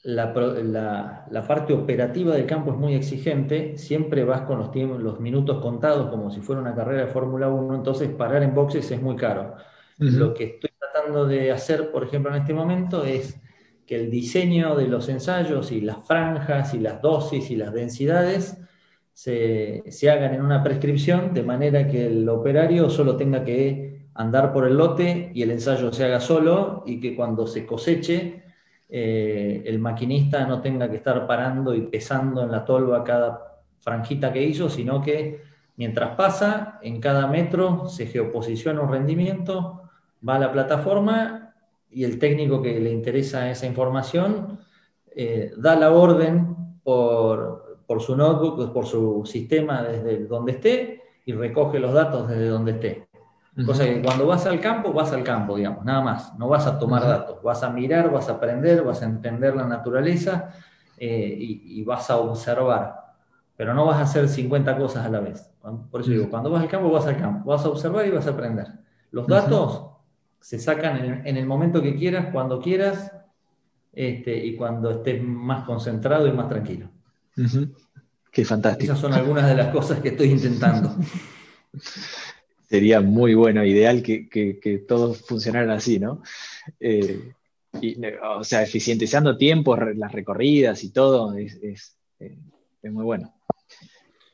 la, 0.02 1.44
parte 1.46 1.72
operativa 1.72 2.34
del 2.34 2.46
campo 2.46 2.72
es 2.72 2.78
muy 2.78 2.94
exigente, 2.94 3.76
siempre 3.76 4.24
vas 4.24 4.42
con 4.42 4.58
los, 4.58 4.74
los 4.74 5.20
minutos 5.20 5.60
contados 5.60 6.08
como 6.10 6.30
si 6.30 6.40
fuera 6.40 6.60
una 6.62 6.74
carrera 6.74 7.06
de 7.06 7.08
Fórmula 7.08 7.48
1, 7.48 7.74
entonces 7.74 8.08
parar 8.10 8.42
en 8.42 8.54
boxes 8.54 8.90
es 8.90 9.02
muy 9.02 9.16
caro. 9.16 9.56
Lo 9.98 10.32
que 10.34 10.44
estoy 10.44 10.70
tratando 10.78 11.26
de 11.26 11.50
hacer, 11.50 11.90
por 11.90 12.04
ejemplo, 12.04 12.30
en 12.30 12.40
este 12.40 12.54
momento 12.54 13.04
es 13.04 13.40
que 13.84 13.96
el 13.96 14.10
diseño 14.10 14.76
de 14.76 14.86
los 14.86 15.08
ensayos 15.08 15.72
y 15.72 15.80
las 15.80 16.06
franjas 16.06 16.74
y 16.74 16.78
las 16.78 17.02
dosis 17.02 17.50
y 17.50 17.56
las 17.56 17.72
densidades 17.72 18.58
se, 19.12 19.82
se 19.88 20.10
hagan 20.10 20.34
en 20.34 20.42
una 20.42 20.62
prescripción 20.62 21.34
de 21.34 21.42
manera 21.42 21.88
que 21.88 22.06
el 22.06 22.28
operario 22.28 22.90
solo 22.90 23.16
tenga 23.16 23.42
que 23.42 24.06
andar 24.14 24.52
por 24.52 24.66
el 24.66 24.76
lote 24.76 25.32
y 25.34 25.42
el 25.42 25.50
ensayo 25.50 25.92
se 25.92 26.04
haga 26.04 26.20
solo 26.20 26.84
y 26.86 27.00
que 27.00 27.16
cuando 27.16 27.46
se 27.46 27.66
coseche 27.66 28.47
eh, 28.88 29.62
el 29.66 29.78
maquinista 29.78 30.46
no 30.46 30.62
tenga 30.62 30.88
que 30.88 30.96
estar 30.96 31.26
parando 31.26 31.74
y 31.74 31.82
pesando 31.82 32.42
en 32.42 32.50
la 32.50 32.64
tolva 32.64 33.04
cada 33.04 33.60
franjita 33.80 34.32
que 34.32 34.42
hizo, 34.42 34.70
sino 34.70 35.02
que 35.02 35.42
mientras 35.76 36.16
pasa, 36.16 36.78
en 36.82 37.00
cada 37.00 37.26
metro 37.26 37.88
se 37.88 38.06
geoposiciona 38.06 38.80
un 38.80 38.90
rendimiento, 38.90 39.82
va 40.26 40.36
a 40.36 40.38
la 40.38 40.52
plataforma 40.52 41.54
y 41.90 42.04
el 42.04 42.18
técnico 42.18 42.62
que 42.62 42.80
le 42.80 42.90
interesa 42.90 43.50
esa 43.50 43.66
información 43.66 44.58
eh, 45.14 45.52
da 45.56 45.76
la 45.76 45.90
orden 45.90 46.56
por, 46.82 47.82
por 47.86 48.00
su 48.00 48.16
notebook, 48.16 48.72
por 48.72 48.86
su 48.86 49.24
sistema 49.26 49.82
desde 49.82 50.26
donde 50.26 50.52
esté 50.52 51.02
y 51.24 51.32
recoge 51.32 51.78
los 51.78 51.92
datos 51.92 52.28
desde 52.28 52.48
donde 52.48 52.72
esté. 52.72 53.07
Cosa 53.66 53.84
que 53.84 54.00
cuando 54.02 54.26
vas 54.26 54.46
al 54.46 54.60
campo, 54.60 54.92
vas 54.92 55.12
al 55.12 55.24
campo, 55.24 55.56
digamos, 55.56 55.84
nada 55.84 56.00
más. 56.00 56.38
No 56.38 56.48
vas 56.48 56.66
a 56.66 56.78
tomar 56.78 57.02
datos, 57.02 57.42
vas 57.42 57.62
a 57.62 57.70
mirar, 57.70 58.10
vas 58.10 58.28
a 58.28 58.32
aprender, 58.32 58.82
vas 58.82 59.02
a 59.02 59.06
entender 59.06 59.56
la 59.56 59.66
naturaleza 59.66 60.52
eh, 60.96 61.36
y, 61.38 61.82
vas 61.82 62.08
a 62.10 62.18
observar. 62.18 62.94
Pero 63.56 63.74
no 63.74 63.84
vas 63.84 63.98
a 63.98 64.02
hacer 64.02 64.28
50 64.28 64.76
cosas 64.76 65.04
a 65.04 65.08
la 65.08 65.20
vez. 65.20 65.50
Por 65.90 66.00
eso 66.00 66.10
digo, 66.10 66.30
cuando 66.30 66.50
vas 66.50 66.62
al 66.62 66.68
campo, 66.68 66.90
vas 66.90 67.06
al 67.06 67.16
campo, 67.16 67.50
vas 67.50 67.64
a 67.64 67.68
observar 67.68 68.06
y 68.06 68.10
vas 68.10 68.26
a 68.28 68.30
aprender. 68.30 68.66
Los 69.10 69.26
datos 69.26 69.90
se 70.40 70.60
sacan 70.60 71.24
en, 71.26 71.36
el 71.36 71.46
momento 71.46 71.82
que 71.82 71.96
quieras, 71.96 72.28
cuando 72.32 72.60
quieras 72.60 73.12
este, 73.92 74.36
y 74.36 74.54
cuando 74.54 74.90
estés 74.90 75.20
más 75.20 75.64
concentrado 75.64 76.28
y 76.28 76.32
más 76.32 76.48
tranquilo. 76.48 76.88
Qué 78.30 78.44
fantástico. 78.44 78.92
Esas 78.92 79.00
son 79.00 79.14
algunas 79.14 79.48
de 79.48 79.56
las 79.56 79.68
cosas 79.68 79.98
que 79.98 80.10
estoy 80.10 80.30
intentando. 80.30 80.94
sería 82.68 83.00
muy 83.00 83.34
bueno, 83.34 83.64
ideal 83.64 84.02
que, 84.02 84.28
que, 84.28 84.78
todos 84.86 85.22
funcionaran 85.22 85.70
así, 85.70 85.98
¿no? 85.98 86.22
Eh, 86.78 87.32
o 88.22 88.44
sea, 88.44 88.62
eficientizando 88.62 89.36
tiempos, 89.36 89.78
las 89.94 90.12
recorridas 90.12 90.84
y 90.84 90.92
todo, 90.92 91.34
es, 91.34 91.58
es, 91.62 91.96
eh, 92.20 92.36
muy 92.90 93.04
bueno. 93.04 93.32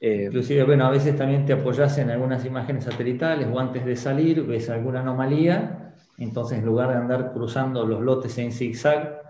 Eh, 0.01 0.25
Inclusive, 0.27 0.65
bueno, 0.65 0.87
a 0.87 0.91
veces 0.91 1.17
también 1.17 1.47
te 1.47 1.53
apoyas 1.53 1.97
en 1.99 2.11
algunas 2.11 2.45
imágenes 2.45 2.85
satelitales 2.85 3.49
o 3.51 3.59
antes 3.59 3.85
de 3.85 3.97
salir 3.97 4.43
ves 4.43 4.69
alguna 4.69 5.01
anomalía, 5.01 5.95
entonces 6.19 6.59
en 6.59 6.67
lugar 6.67 6.91
de 6.91 6.97
andar 6.97 7.33
cruzando 7.33 7.87
los 7.87 8.01
lotes 8.03 8.37
en 8.39 8.53
zigzag, 8.53 9.24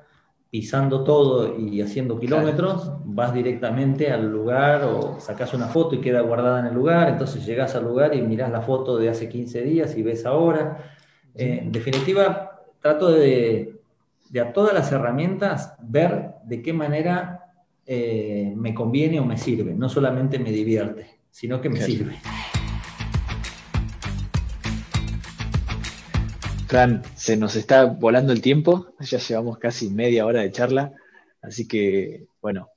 pisando 0.55 1.03
todo 1.03 1.59
y 1.59 1.81
haciendo 1.81 2.17
kilómetros, 2.17 2.93
vas 3.07 3.35
directamente 3.35 4.13
al 4.13 4.31
lugar 4.31 4.85
o 4.85 5.19
sacas 5.19 5.53
una 5.53 5.67
foto 5.67 5.97
y 5.97 6.01
queda 6.01 6.21
guardada 6.21 6.61
en 6.61 6.67
el 6.67 6.75
lugar, 6.75 7.09
entonces 7.09 7.45
llegas 7.45 7.75
al 7.75 7.83
lugar 7.83 8.15
y 8.15 8.23
miras 8.23 8.53
la 8.53 8.61
foto 8.61 8.97
de 8.97 9.09
hace 9.09 9.29
15 9.29 9.63
días 9.63 9.99
y 9.99 10.05
ves 10.05 10.25
ahora. 10.25 10.79
Eh, 11.35 11.59
en 11.63 11.73
definitiva, 11.73 12.63
trato 12.81 13.11
de, 13.11 13.81
a 14.41 14.53
todas 14.53 14.73
las 14.73 14.93
herramientas 14.93 15.75
ver 15.83 16.35
de 16.45 16.63
qué 16.63 16.73
manera 16.73 17.47
eh, 17.85 18.53
me 18.57 18.73
conviene 18.75 19.19
o 19.19 19.25
me 19.25 19.37
sirve, 19.37 19.75
no 19.75 19.89
solamente 19.89 20.39
me 20.39 20.53
divierte, 20.53 21.19
sino 21.33 21.61
que 21.61 21.69
me 21.69 21.81
sirve. 21.81 22.15
Se 27.15 27.37
nos 27.37 27.55
está 27.55 27.85
volando 27.85 28.33
el 28.33 28.41
tiempo, 28.41 28.95
ya 28.99 29.19
llevamos 29.19 29.59
casi 29.59 29.91
media 29.91 30.27
hora 30.27 30.41
de 30.41 30.51
charla. 30.51 30.93
Así 31.41 31.69
que, 31.69 32.27
bueno, 32.43 32.69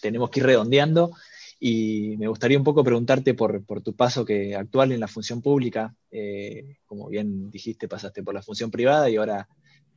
tenemos 0.00 0.30
que 0.30 0.40
ir 0.40 0.46
redondeando 0.46 1.12
y 1.60 2.16
me 2.18 2.26
gustaría 2.26 2.58
un 2.58 2.64
poco 2.64 2.82
preguntarte 2.82 3.34
por, 3.34 3.62
tu 3.84 3.94
paso 3.94 4.24
que 4.24 4.56
actual 4.56 4.90
en 4.90 5.00
la 5.00 5.06
función 5.06 5.42
pública. 5.42 5.94
Eh, 6.10 6.78
como 6.86 7.08
bien 7.08 7.50
dijiste, 7.50 7.86
pasaste 7.86 8.24
por 8.24 8.34
la 8.34 8.42
función 8.42 8.70
privada 8.70 9.08
y 9.08 9.16
ahora 9.16 9.48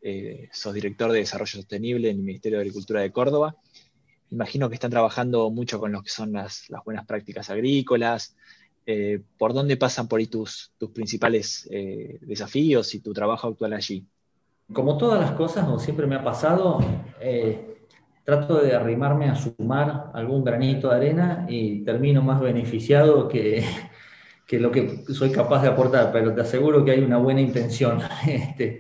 eh, 0.02 0.50
sos 0.54 0.74
director 0.76 1.12
de 1.12 1.20
Desarrollo 1.20 1.58
Sostenible 1.58 2.10
en 2.10 2.18
el 2.18 2.24
Ministerio 2.24 2.60
de 2.60 2.64
Agricultura 2.64 3.02
de 3.02 3.12
Córdoba. 3.12 3.56
Imagino 4.30 4.70
que 4.70 4.76
están 4.76 4.92
trabajando 4.92 5.50
mucho 5.50 5.80
con 5.80 5.92
lo 5.92 6.04
que 6.04 6.10
son 6.10 6.34
las, 6.34 6.66
buenas 6.86 7.08
prácticas 7.08 7.50
agrícolas. 7.50 8.36
Eh, 8.92 9.22
¿Por 9.38 9.54
dónde 9.54 9.78
pasan 9.78 10.08
por 10.08 10.20
ahí 10.20 10.26
tus, 10.26 10.72
tus 10.80 10.90
principales 10.90 11.70
desafíos 12.22 12.96
y 12.96 13.00
tu 13.02 13.14
trabajo 13.14 13.48
actual 13.48 13.74
allí? 13.74 14.04
Como 14.74 14.98
todas 14.98 15.20
las 15.20 15.32
cosas, 15.34 15.66
como 15.66 15.78
siempre 15.78 16.08
me 16.08 16.16
ha 16.16 16.24
pasado, 16.24 16.80
trato 18.30 18.62
de 18.62 18.76
arrimarme 18.76 19.28
a 19.28 19.36
sumar 19.36 20.12
algún 20.14 20.44
granito 20.44 20.90
de 20.90 20.96
arena 20.96 21.46
y 21.50 21.84
termino 21.84 22.22
más 22.22 22.40
beneficiado 22.40 23.28
que, 23.30 23.64
lo 24.52 24.72
que 24.72 25.04
soy 25.14 25.32
capaz 25.32 25.64
de 25.64 25.70
aportar, 25.70 26.12
pero 26.12 26.34
te 26.34 26.42
aseguro 26.42 26.86
que 26.86 26.92
hay 26.92 27.02
una 27.02 27.18
buena 27.18 27.42
intención. 27.42 28.00
Este, 28.28 28.80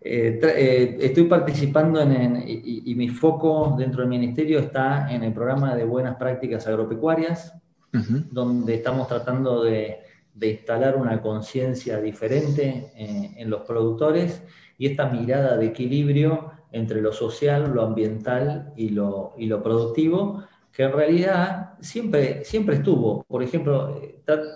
eh, 0.00 0.38
eh, 0.40 0.98
estoy 1.00 1.24
participando 1.24 2.00
en, 2.00 2.44
y, 2.46 2.94
mi 2.94 3.08
foco 3.08 3.74
dentro 3.76 4.02
del 4.02 4.08
ministerio 4.08 4.60
está 4.60 5.12
en 5.12 5.24
el 5.24 5.32
programa 5.32 5.74
de 5.74 5.84
buenas 5.84 6.14
prácticas 6.16 6.66
agropecuarias, 6.68 7.52
donde 7.92 8.74
estamos 8.74 9.08
tratando 9.08 9.62
de, 9.62 10.00
instalar 10.40 10.96
una 10.96 11.22
conciencia 11.22 11.98
diferente 11.98 12.92
eh, 12.94 13.34
en 13.36 13.48
los 13.48 13.62
productores 13.62 14.42
y 14.76 14.86
esta 14.86 15.08
mirada 15.08 15.56
de 15.56 15.66
equilibrio 15.66 16.50
entre 16.72 17.00
lo 17.00 17.12
social, 17.12 17.72
lo 17.74 17.82
ambiental 17.82 18.72
y 18.76 18.90
lo, 18.90 19.34
productivo, 19.62 20.44
que 20.72 20.82
en 20.82 20.92
realidad 20.92 21.74
siempre, 21.80 22.44
siempre 22.44 22.76
estuvo. 22.76 23.24
Por 23.24 23.42
ejemplo, 23.42 23.98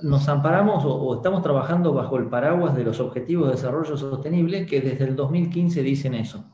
nos 0.02 0.28
amparamos 0.28 0.84
o, 0.84 1.14
estamos 1.14 1.42
trabajando 1.42 1.94
bajo 1.94 2.18
el 2.18 2.26
paraguas 2.26 2.76
de 2.76 2.84
los 2.84 3.00
Objetivos 3.00 3.46
de 3.46 3.54
Desarrollo 3.54 3.96
Sostenible, 3.96 4.66
que 4.66 4.82
desde 4.82 5.04
el 5.04 5.16
2015 5.16 5.82
dicen 5.82 6.14
eso. 6.14 6.44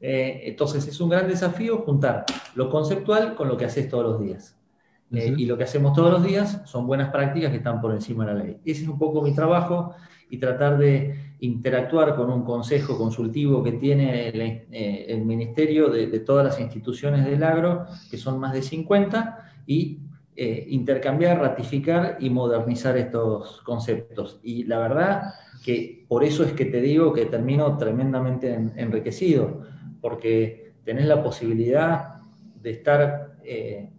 Eh, 0.00 0.42
entonces 0.44 0.86
es 0.86 0.98
un 1.00 1.10
gran 1.10 1.28
desafío 1.28 1.78
juntar 1.78 2.24
lo 2.54 2.70
conceptual 2.70 3.34
con 3.34 3.48
lo 3.48 3.56
que 3.56 3.66
haces 3.66 3.88
todos 3.88 4.04
los 4.04 4.20
días. 4.20 4.59
Eh, 5.12 5.34
y 5.36 5.46
lo 5.46 5.58
que 5.58 5.64
hacemos 5.64 5.92
todos 5.92 6.12
los 6.12 6.24
días 6.24 6.62
son 6.64 6.86
buenas 6.86 7.10
prácticas 7.10 7.50
que 7.50 7.56
están 7.56 7.80
por 7.80 7.92
encima 7.92 8.24
de 8.24 8.34
la 8.34 8.44
ley. 8.44 8.56
Ese 8.64 8.82
es 8.82 8.88
un 8.88 8.98
poco 8.98 9.22
mi 9.22 9.34
trabajo 9.34 9.94
y 10.28 10.38
tratar 10.38 10.78
de 10.78 11.34
interactuar 11.40 12.14
con 12.14 12.30
un 12.30 12.44
consejo 12.44 12.96
consultivo 12.96 13.62
que 13.62 13.72
tiene 13.72 14.28
el, 14.28 14.40
eh, 14.70 15.22
ministerio 15.24 15.88
de, 15.88 16.20
todas 16.20 16.44
las 16.44 16.60
instituciones 16.60 17.24
del 17.24 17.42
agro, 17.42 17.86
que 18.10 18.16
son 18.16 18.38
más 18.38 18.52
de 18.52 18.62
50, 18.62 19.52
y 19.66 20.00
eh, 20.36 20.66
intercambiar, 20.68 21.40
ratificar 21.40 22.18
y 22.20 22.30
modernizar 22.30 22.96
estos 22.96 23.60
conceptos. 23.62 24.38
Y 24.42 24.64
la 24.64 24.78
verdad 24.78 25.34
que 25.64 26.04
por 26.08 26.24
eso 26.24 26.44
es 26.44 26.52
que 26.52 26.66
te 26.66 26.80
digo 26.80 27.12
que 27.12 27.26
termino 27.26 27.76
tremendamente 27.76 28.52
enriquecido, 28.76 29.62
porque 30.00 30.72
tenés 30.84 31.06
la 31.06 31.22
posibilidad 31.22 32.20
de 32.54 32.70
estar 32.70 33.36
eh, 33.44 33.90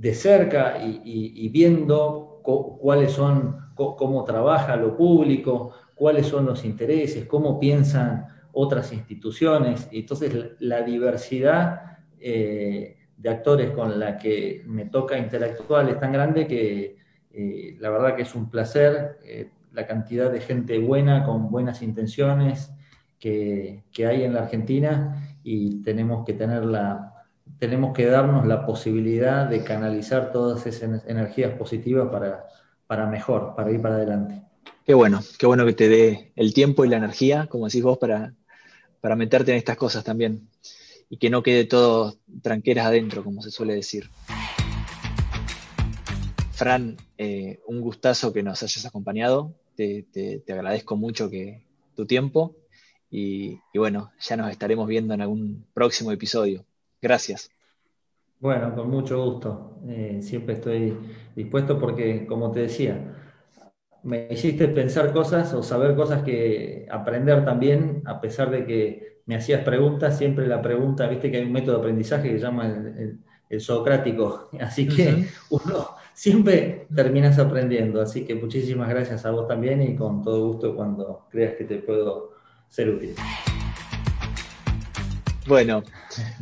de 0.00 0.14
cerca 0.14 0.78
y, 0.82 1.46
viendo 1.50 2.40
cuáles 2.42 3.12
son, 3.12 3.74
cómo 3.74 4.24
trabaja 4.24 4.74
lo 4.76 4.96
público, 4.96 5.72
cuáles 5.94 6.26
son 6.26 6.46
los 6.46 6.64
intereses, 6.64 7.26
cómo 7.26 7.60
piensan 7.60 8.24
otras 8.52 8.94
instituciones. 8.94 9.88
Y 9.92 10.00
entonces 10.00 10.52
la 10.60 10.80
diversidad 10.80 11.98
eh, 12.18 12.96
de 13.14 13.28
actores 13.28 13.72
con 13.72 14.00
la 14.00 14.16
que 14.16 14.62
me 14.64 14.86
toca 14.86 15.18
interactuar 15.18 15.86
es 15.90 16.00
tan 16.00 16.12
grande 16.12 16.46
que 16.46 16.96
eh, 17.30 17.76
la 17.78 17.90
verdad 17.90 18.16
que 18.16 18.22
es 18.22 18.34
un 18.34 18.48
placer 18.48 19.18
eh, 19.22 19.50
la 19.72 19.86
cantidad 19.86 20.32
de 20.32 20.40
gente 20.40 20.78
buena, 20.78 21.24
con 21.26 21.50
buenas 21.50 21.82
intenciones 21.82 22.72
que, 23.18 23.84
hay 23.98 24.22
en 24.22 24.32
la 24.32 24.44
Argentina 24.44 25.36
y 25.44 25.82
tenemos 25.82 26.24
que 26.24 26.32
tener 26.32 26.64
tenemos 27.58 27.94
que 27.94 28.06
darnos 28.06 28.46
la 28.46 28.64
posibilidad 28.66 29.46
de 29.48 29.64
canalizar 29.64 30.32
todas 30.32 30.66
esas 30.66 31.06
energías 31.06 31.52
positivas 31.58 32.08
para, 32.10 32.46
para 32.86 33.06
mejor, 33.06 33.54
para 33.54 33.70
ir 33.70 33.80
para 33.80 33.96
adelante. 33.96 34.42
Qué 34.84 34.94
bueno, 34.94 35.20
qué 35.38 35.46
bueno 35.46 35.66
que 35.66 35.72
te 35.72 35.88
dé 35.88 36.32
el 36.36 36.54
tiempo 36.54 36.84
y 36.84 36.88
la 36.88 36.96
energía, 36.96 37.46
como 37.46 37.66
decís 37.66 37.82
vos, 37.82 37.98
para, 37.98 38.34
para 39.00 39.16
meterte 39.16 39.52
en 39.52 39.58
estas 39.58 39.76
cosas 39.76 40.04
también. 40.04 40.48
Y 41.08 41.16
que 41.16 41.30
no 41.30 41.42
quede 41.42 41.64
todo 41.64 42.16
tranqueras 42.42 42.86
adentro, 42.86 43.24
como 43.24 43.42
se 43.42 43.50
suele 43.50 43.74
decir. 43.74 44.10
Fran, 46.52 46.96
eh, 47.18 47.60
un 47.66 47.80
gustazo 47.80 48.32
que 48.32 48.42
nos 48.42 48.62
hayas 48.62 48.84
acompañado. 48.86 49.54
Te, 49.76 50.04
agradezco 50.48 50.96
mucho 50.96 51.30
que, 51.30 51.64
tu 51.94 52.06
tiempo. 52.06 52.56
Y, 53.10 53.58
bueno, 53.74 54.12
ya 54.20 54.36
nos 54.36 54.50
estaremos 54.50 54.86
viendo 54.86 55.14
en 55.14 55.20
algún 55.20 55.66
próximo 55.74 56.12
episodio. 56.12 56.64
Gracias. 57.00 57.50
Bueno, 58.38 58.74
con 58.74 58.90
mucho 58.90 59.22
gusto. 59.22 59.78
Eh, 59.86 60.20
siempre 60.22 60.54
estoy 60.54 60.96
dispuesto 61.36 61.78
porque, 61.78 62.26
como 62.26 62.50
te 62.50 62.60
decía, 62.60 62.98
me 64.02 64.28
hiciste 64.30 64.68
pensar 64.68 65.12
cosas 65.12 65.52
o 65.52 65.62
saber 65.62 65.94
cosas 65.94 66.22
que 66.22 66.86
aprender 66.90 67.44
también, 67.44 68.02
a 68.06 68.20
pesar 68.20 68.50
de 68.50 68.64
que 68.64 69.20
me 69.26 69.36
hacías 69.36 69.62
preguntas, 69.62 70.16
siempre 70.18 70.46
la 70.46 70.62
pregunta, 70.62 71.06
viste 71.06 71.30
que 71.30 71.38
hay 71.38 71.44
un 71.44 71.52
método 71.52 71.76
de 71.76 71.80
aprendizaje 71.80 72.30
que 72.30 72.38
se 72.38 72.44
llama 72.44 72.66
el, 72.66 73.20
socrático, 73.60 74.48
así 74.60 74.86
que 74.86 75.26
uno 75.50 75.88
siempre 76.14 76.86
terminas 76.94 77.38
aprendiendo, 77.38 78.00
así 78.00 78.24
que 78.24 78.36
muchísimas 78.36 78.88
gracias 78.88 79.26
a 79.26 79.32
vos 79.32 79.48
también 79.48 79.82
y 79.82 79.96
con 79.96 80.22
todo 80.22 80.52
gusto 80.52 80.74
cuando 80.76 81.26
creas 81.30 81.54
que 81.54 81.64
te 81.64 81.78
puedo 81.78 82.30
ser 82.68 82.90
útil. 82.90 83.14
Bueno, 85.50 85.82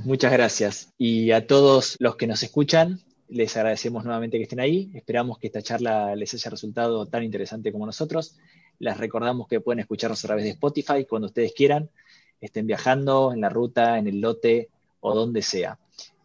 muchas 0.04 0.30
gracias. 0.30 0.92
Y 0.98 1.30
a 1.30 1.46
todos 1.46 1.96
los 1.98 2.16
que 2.16 2.26
nos 2.26 2.42
escuchan, 2.42 3.00
les 3.30 3.56
agradecemos 3.56 4.04
nuevamente 4.04 4.36
que 4.36 4.42
estén 4.42 4.60
ahí. 4.60 4.90
Esperamos 4.92 5.38
que 5.38 5.46
esta 5.46 5.62
charla 5.62 6.14
les 6.14 6.34
haya 6.34 6.50
resultado 6.50 7.06
tan 7.06 7.24
interesante 7.24 7.72
como 7.72 7.86
nosotros. 7.86 8.36
Les 8.78 8.98
recordamos 8.98 9.48
que 9.48 9.62
pueden 9.62 9.78
escucharnos 9.78 10.22
a 10.22 10.28
través 10.28 10.44
de 10.44 10.50
Spotify 10.50 11.06
cuando 11.08 11.28
ustedes 11.28 11.54
quieran, 11.54 11.88
estén 12.38 12.66
viajando, 12.66 13.32
en 13.32 13.40
la 13.40 13.48
ruta, 13.48 13.96
en 13.96 14.08
el 14.08 14.20
lote 14.20 14.68
o 15.00 15.14
donde 15.14 15.40
sea. 15.40 15.78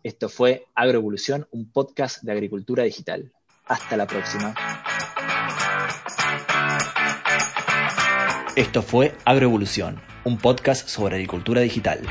Esto 0.04 0.28
fue 0.28 0.66
Agroevolución, 0.76 1.48
un 1.52 1.72
podcast 1.72 2.22
de 2.22 2.34
agricultura 2.34 2.84
digital. 2.84 3.32
Hasta 3.66 3.96
la 3.96 4.08
próxima. 4.08 4.54
Esto 8.58 8.82
fue 8.82 9.16
Agroevolución, 9.24 10.02
un 10.26 10.38
podcast 10.38 10.90
sobre 10.90 11.16
agricultura 11.16 11.62
digital. 11.62 12.02